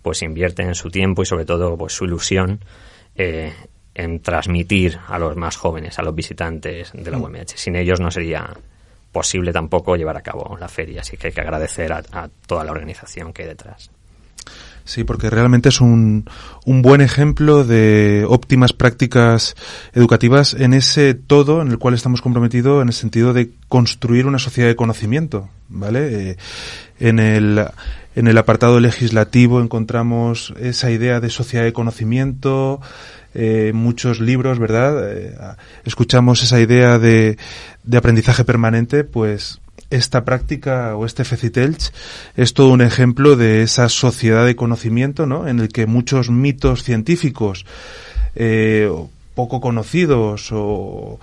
pues 0.02 0.22
invierten 0.22 0.74
su 0.74 0.90
tiempo 0.90 1.22
y 1.22 1.26
sobre 1.26 1.46
todo 1.46 1.78
pues 1.78 1.94
su 1.94 2.04
ilusión 2.04 2.61
eh, 3.16 3.54
en 3.94 4.20
transmitir 4.20 4.98
a 5.07 5.18
los 5.18 5.37
más 5.37 5.57
jóvenes, 5.57 5.98
a 5.98 6.02
los 6.02 6.14
visitantes 6.14 6.92
de 6.92 7.11
la 7.11 7.16
UMH. 7.16 7.54
Mm. 7.54 7.57
Sin 7.57 7.76
ellos 7.76 8.00
no 8.00 8.11
sería 8.11 8.52
posible 9.11 9.52
tampoco 9.52 9.96
llevar 9.96 10.18
a 10.18 10.22
cabo 10.22 10.59
la 10.59 10.68
feria, 10.68 11.00
así 11.00 11.16
que 11.16 11.28
hay 11.28 11.33
que 11.33 11.40
agradecer 11.40 11.92
a, 11.92 12.02
a 12.12 12.28
toda 12.46 12.64
la 12.64 12.72
organización 12.72 13.33
que 13.33 13.42
hay 13.42 13.48
detrás. 13.48 13.90
Sí, 14.84 15.02
porque 15.02 15.30
realmente 15.30 15.70
es 15.70 15.80
un, 15.80 16.28
un 16.66 16.82
buen 16.82 17.00
ejemplo 17.00 17.64
de 17.64 18.26
óptimas 18.28 18.74
prácticas 18.74 19.54
educativas 19.94 20.52
en 20.52 20.74
ese 20.74 21.14
todo 21.14 21.62
en 21.62 21.68
el 21.70 21.78
cual 21.78 21.94
estamos 21.94 22.20
comprometidos 22.20 22.82
en 22.82 22.88
el 22.88 22.94
sentido 22.94 23.32
de 23.32 23.50
construir 23.68 24.26
una 24.26 24.38
sociedad 24.38 24.68
de 24.68 24.76
conocimiento, 24.76 25.48
¿vale? 25.70 26.30
Eh, 26.30 26.36
en 27.00 27.18
el 27.18 27.66
en 28.14 28.28
el 28.28 28.38
apartado 28.38 28.78
legislativo 28.78 29.60
encontramos 29.60 30.54
esa 30.60 30.90
idea 30.90 31.18
de 31.18 31.30
sociedad 31.30 31.64
de 31.64 31.72
conocimiento, 31.72 32.80
eh, 33.34 33.72
muchos 33.74 34.20
libros, 34.20 34.58
¿verdad? 34.58 35.12
Eh, 35.12 35.34
escuchamos 35.84 36.42
esa 36.42 36.60
idea 36.60 36.98
de, 36.98 37.36
de 37.82 37.96
aprendizaje 37.96 38.44
permanente, 38.44 39.02
pues 39.02 39.60
esta 39.94 40.24
práctica 40.24 40.96
o 40.96 41.07
este 41.07 41.24
FECITELCH 41.24 41.92
es 42.37 42.54
todo 42.54 42.68
un 42.68 42.80
ejemplo 42.80 43.37
de 43.37 43.62
esa 43.62 43.88
sociedad 43.88 44.44
de 44.44 44.57
conocimiento, 44.57 45.26
¿no? 45.26 45.46
En 45.48 45.61
el 45.61 45.68
que 45.68 45.87
muchos 45.87 46.30
mitos 46.30 46.83
científicos 46.83 47.64
eh, 48.35 48.90
poco 49.35 49.61
conocidos 49.61 50.48
o 50.52 51.18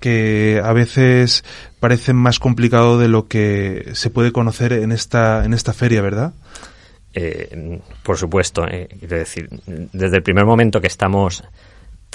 que 0.00 0.60
a 0.62 0.72
veces 0.72 1.44
parecen 1.80 2.16
más 2.16 2.38
complicados 2.38 3.00
de 3.00 3.08
lo 3.08 3.26
que 3.26 3.90
se 3.94 4.10
puede 4.10 4.32
conocer 4.32 4.74
en 4.74 4.92
esta 4.92 5.44
en 5.44 5.54
esta 5.54 5.72
feria, 5.72 6.02
¿verdad? 6.02 6.34
Eh, 7.14 7.80
por 8.02 8.18
supuesto, 8.18 8.66
eh, 8.68 8.88
decir, 9.00 9.48
desde 9.66 10.16
el 10.16 10.22
primer 10.22 10.44
momento 10.44 10.80
que 10.80 10.88
estamos 10.88 11.44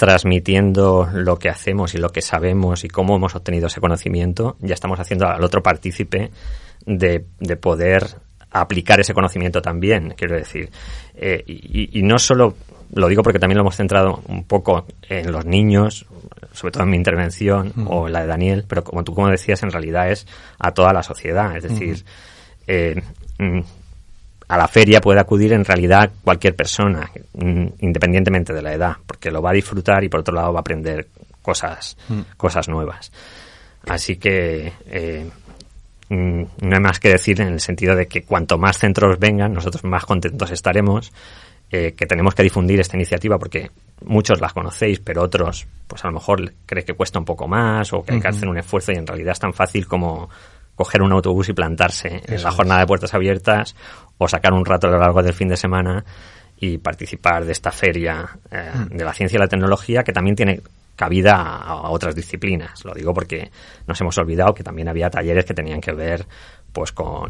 transmitiendo 0.00 1.10
lo 1.12 1.38
que 1.38 1.50
hacemos 1.50 1.94
y 1.94 1.98
lo 1.98 2.08
que 2.08 2.22
sabemos 2.22 2.84
y 2.84 2.88
cómo 2.88 3.16
hemos 3.16 3.34
obtenido 3.34 3.66
ese 3.66 3.82
conocimiento, 3.82 4.56
ya 4.60 4.72
estamos 4.72 4.98
haciendo 4.98 5.28
al 5.28 5.44
otro 5.44 5.62
partícipe 5.62 6.30
de, 6.86 7.26
de 7.38 7.56
poder 7.56 8.06
aplicar 8.50 8.98
ese 8.98 9.12
conocimiento 9.12 9.60
también, 9.60 10.14
quiero 10.16 10.36
decir. 10.36 10.70
Eh, 11.14 11.44
y, 11.46 12.02
no 12.02 12.18
solo, 12.18 12.54
lo 12.94 13.08
digo 13.08 13.22
porque 13.22 13.38
también 13.38 13.58
lo 13.58 13.62
hemos 13.62 13.76
centrado 13.76 14.22
un 14.26 14.44
poco 14.44 14.86
en 15.06 15.30
los 15.32 15.44
niños, 15.44 16.06
sobre 16.52 16.72
todo 16.72 16.84
en 16.84 16.88
mi 16.88 16.96
intervención 16.96 17.74
o 17.86 18.06
en 18.06 18.14
la 18.14 18.22
de 18.22 18.26
Daniel, 18.26 18.64
pero 18.66 18.82
como 18.82 19.04
tú 19.04 19.14
como 19.14 19.28
decías, 19.28 19.62
en 19.62 19.70
realidad 19.70 20.10
es 20.10 20.26
a 20.58 20.72
toda 20.72 20.94
la 20.94 21.02
sociedad. 21.02 21.54
Es 21.54 21.64
decir, 21.64 22.06
eh, 22.66 23.02
mm, 23.36 23.60
a 24.50 24.58
la 24.58 24.66
feria 24.66 25.00
puede 25.00 25.20
acudir 25.20 25.52
en 25.52 25.64
realidad 25.64 26.10
cualquier 26.24 26.56
persona, 26.56 27.08
mm, 27.34 27.66
independientemente 27.78 28.52
de 28.52 28.60
la 28.60 28.74
edad, 28.74 28.96
porque 29.06 29.30
lo 29.30 29.40
va 29.40 29.50
a 29.50 29.52
disfrutar 29.52 30.02
y 30.02 30.08
por 30.08 30.20
otro 30.20 30.34
lado 30.34 30.52
va 30.52 30.58
a 30.58 30.62
aprender 30.62 31.06
cosas, 31.40 31.96
mm. 32.08 32.20
cosas 32.36 32.68
nuevas. 32.68 33.12
Así 33.86 34.16
que 34.16 34.72
eh, 34.86 35.30
mm, 36.08 36.42
no 36.62 36.74
hay 36.74 36.80
más 36.80 36.98
que 36.98 37.10
decir 37.10 37.40
en 37.40 37.46
el 37.46 37.60
sentido 37.60 37.94
de 37.94 38.08
que 38.08 38.22
cuanto 38.22 38.58
más 38.58 38.76
centros 38.76 39.20
vengan, 39.20 39.54
nosotros 39.54 39.84
más 39.84 40.04
contentos 40.04 40.50
estaremos, 40.50 41.12
eh, 41.70 41.94
que 41.96 42.06
tenemos 42.06 42.34
que 42.34 42.42
difundir 42.42 42.80
esta 42.80 42.96
iniciativa 42.96 43.38
porque 43.38 43.70
muchos 44.04 44.40
las 44.40 44.52
conocéis, 44.52 44.98
pero 44.98 45.22
otros, 45.22 45.64
pues 45.86 46.04
a 46.04 46.08
lo 46.08 46.14
mejor 46.14 46.52
cree 46.66 46.84
que 46.84 46.94
cuesta 46.94 47.20
un 47.20 47.24
poco 47.24 47.46
más 47.46 47.92
o 47.92 48.02
que 48.02 48.14
hay 48.14 48.20
que 48.20 48.26
hacer 48.26 48.48
un 48.48 48.58
esfuerzo 48.58 48.90
y 48.90 48.96
en 48.96 49.06
realidad 49.06 49.30
es 49.30 49.38
tan 49.38 49.54
fácil 49.54 49.86
como 49.86 50.28
coger 50.80 51.02
un 51.02 51.12
autobús 51.12 51.46
y 51.50 51.52
plantarse 51.52 52.22
en 52.26 52.42
la 52.42 52.50
jornada 52.50 52.80
de 52.80 52.86
puertas 52.86 53.12
abiertas 53.12 53.76
o 54.16 54.26
sacar 54.26 54.54
un 54.54 54.64
rato 54.64 54.86
a 54.86 54.90
lo 54.90 54.98
largo 54.98 55.22
del 55.22 55.34
fin 55.34 55.48
de 55.48 55.58
semana 55.58 56.02
y 56.58 56.78
participar 56.78 57.44
de 57.44 57.52
esta 57.52 57.70
feria 57.70 58.30
eh, 58.50 58.70
mm. 58.74 58.96
de 58.96 59.04
la 59.04 59.12
ciencia 59.12 59.36
y 59.36 59.40
la 59.40 59.46
tecnología 59.46 60.02
que 60.02 60.14
también 60.14 60.36
tiene 60.36 60.62
cabida 60.96 61.34
a, 61.34 61.90
otras 61.90 62.14
disciplinas. 62.14 62.82
Lo 62.86 62.94
digo 62.94 63.12
porque 63.12 63.50
nos 63.86 64.00
hemos 64.00 64.16
olvidado 64.16 64.54
que 64.54 64.64
también 64.64 64.88
había 64.88 65.10
talleres 65.10 65.44
que 65.44 65.52
tenían 65.52 65.82
que 65.82 65.92
ver 65.92 66.24
pues 66.72 66.92
con, 66.92 67.28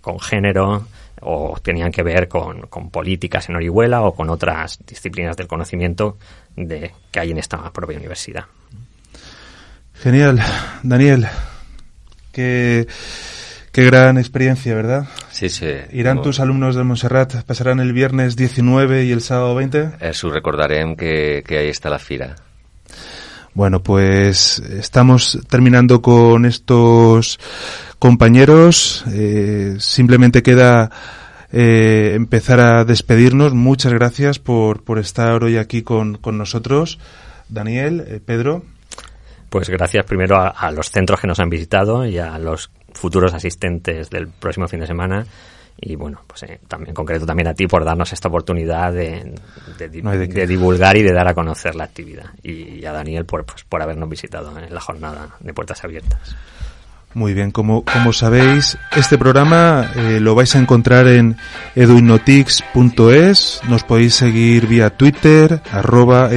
con 0.00 0.20
género 0.20 0.86
o 1.20 1.58
tenían 1.60 1.90
que 1.90 2.04
ver 2.04 2.28
con, 2.28 2.60
con, 2.68 2.90
políticas 2.90 3.48
en 3.48 3.56
Orihuela 3.56 4.02
o 4.02 4.14
con 4.14 4.30
otras 4.30 4.78
disciplinas 4.86 5.36
del 5.36 5.48
conocimiento 5.48 6.16
de, 6.54 6.92
que 7.10 7.18
hay 7.18 7.32
en 7.32 7.38
esta 7.38 7.72
propia 7.72 7.98
universidad. 7.98 8.44
Genial. 9.94 10.40
Daniel, 10.84 11.26
que 12.38 12.86
Qué 13.72 13.84
gran 13.84 14.18
experiencia, 14.18 14.74
¿verdad? 14.74 15.06
Sí, 15.30 15.48
sí. 15.48 15.66
¿Irán 15.92 16.22
tus 16.22 16.40
alumnos 16.40 16.74
de 16.74 16.82
Montserrat? 16.82 17.42
¿Pasarán 17.44 17.80
el 17.80 17.92
viernes 17.92 18.34
19 18.34 19.04
y 19.04 19.12
el 19.12 19.20
sábado 19.20 19.54
20? 19.54 19.90
Eso 20.00 20.30
recordaré 20.30 20.96
que, 20.96 21.44
que 21.46 21.58
ahí 21.58 21.68
está 21.68 21.90
la 21.90 21.98
fira. 21.98 22.34
Bueno, 23.54 23.82
pues 23.82 24.58
estamos 24.58 25.38
terminando 25.48 26.02
con 26.02 26.44
estos 26.44 27.38
compañeros. 27.98 29.04
Eh, 29.12 29.76
simplemente 29.78 30.42
queda 30.42 30.90
eh, 31.52 32.14
empezar 32.14 32.60
a 32.60 32.84
despedirnos. 32.84 33.54
Muchas 33.54 33.92
gracias 33.92 34.38
por, 34.38 34.82
por 34.82 34.98
estar 34.98 35.44
hoy 35.44 35.56
aquí 35.56 35.82
con, 35.82 36.16
con 36.16 36.38
nosotros. 36.38 36.98
Daniel, 37.48 38.04
eh, 38.08 38.20
Pedro. 38.24 38.64
Pues 39.48 39.68
gracias 39.70 40.04
primero 40.04 40.36
a, 40.36 40.48
a, 40.48 40.70
los 40.70 40.90
centros 40.90 41.20
que 41.20 41.26
nos 41.26 41.40
han 41.40 41.48
visitado 41.48 42.04
y 42.06 42.18
a 42.18 42.38
los 42.38 42.70
futuros 42.92 43.32
asistentes 43.34 44.10
del 44.10 44.28
próximo 44.28 44.68
fin 44.68 44.80
de 44.80 44.86
semana. 44.86 45.26
Y 45.80 45.94
bueno, 45.94 46.22
pues 46.26 46.42
eh, 46.42 46.58
también 46.66 46.88
en 46.90 46.94
concreto 46.94 47.24
también 47.24 47.46
a 47.46 47.54
ti 47.54 47.68
por 47.68 47.84
darnos 47.84 48.12
esta 48.12 48.28
oportunidad 48.28 48.92
de, 48.92 49.32
de, 49.78 50.46
divulgar 50.46 50.96
y 50.96 51.02
de 51.02 51.12
dar 51.12 51.28
a 51.28 51.34
conocer 51.34 51.76
la 51.76 51.84
actividad. 51.84 52.30
Y, 52.42 52.84
a 52.84 52.92
Daniel 52.92 53.24
por, 53.24 53.44
pues, 53.44 53.62
por 53.62 53.80
habernos 53.80 54.08
visitado 54.08 54.58
en 54.58 54.74
la 54.74 54.80
jornada 54.80 55.36
de 55.38 55.54
puertas 55.54 55.84
abiertas. 55.84 56.36
Muy 57.14 57.32
bien, 57.32 57.52
como, 57.52 57.84
como 57.84 58.12
sabéis, 58.12 58.76
este 58.94 59.16
programa 59.18 59.90
eh, 59.94 60.18
lo 60.20 60.34
vais 60.34 60.54
a 60.56 60.58
encontrar 60.58 61.06
en 61.06 61.36
eduinotix.es, 61.74 63.60
nos 63.68 63.84
podéis 63.84 64.14
seguir 64.14 64.66
vía 64.66 64.90
Twitter, 64.90 65.62
arroba 65.72 66.30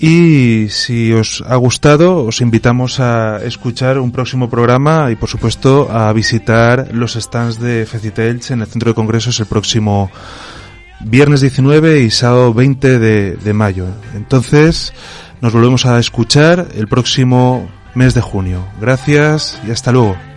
y 0.00 0.68
si 0.70 1.12
os 1.12 1.44
ha 1.46 1.56
gustado, 1.56 2.24
os 2.24 2.40
invitamos 2.40 3.00
a 3.00 3.38
escuchar 3.44 3.98
un 3.98 4.12
próximo 4.12 4.48
programa 4.48 5.10
y, 5.10 5.16
por 5.16 5.28
supuesto, 5.28 5.88
a 5.90 6.10
visitar 6.14 6.88
los 6.94 7.14
stands 7.14 7.60
de 7.60 7.84
Fecitelch 7.84 8.52
en 8.52 8.62
el 8.62 8.66
Centro 8.66 8.92
de 8.92 8.94
Congresos 8.94 9.38
el 9.40 9.46
próximo 9.46 10.10
viernes 11.00 11.42
19 11.42 12.00
y 12.00 12.10
sábado 12.10 12.54
20 12.54 12.98
de, 12.98 13.36
de 13.36 13.52
mayo. 13.52 13.88
Entonces, 14.14 14.94
nos 15.42 15.52
volvemos 15.52 15.84
a 15.84 15.98
escuchar 15.98 16.68
el 16.74 16.88
próximo 16.88 17.70
mes 17.94 18.14
de 18.14 18.22
junio. 18.22 18.66
Gracias 18.80 19.60
y 19.68 19.70
hasta 19.70 19.92
luego. 19.92 20.29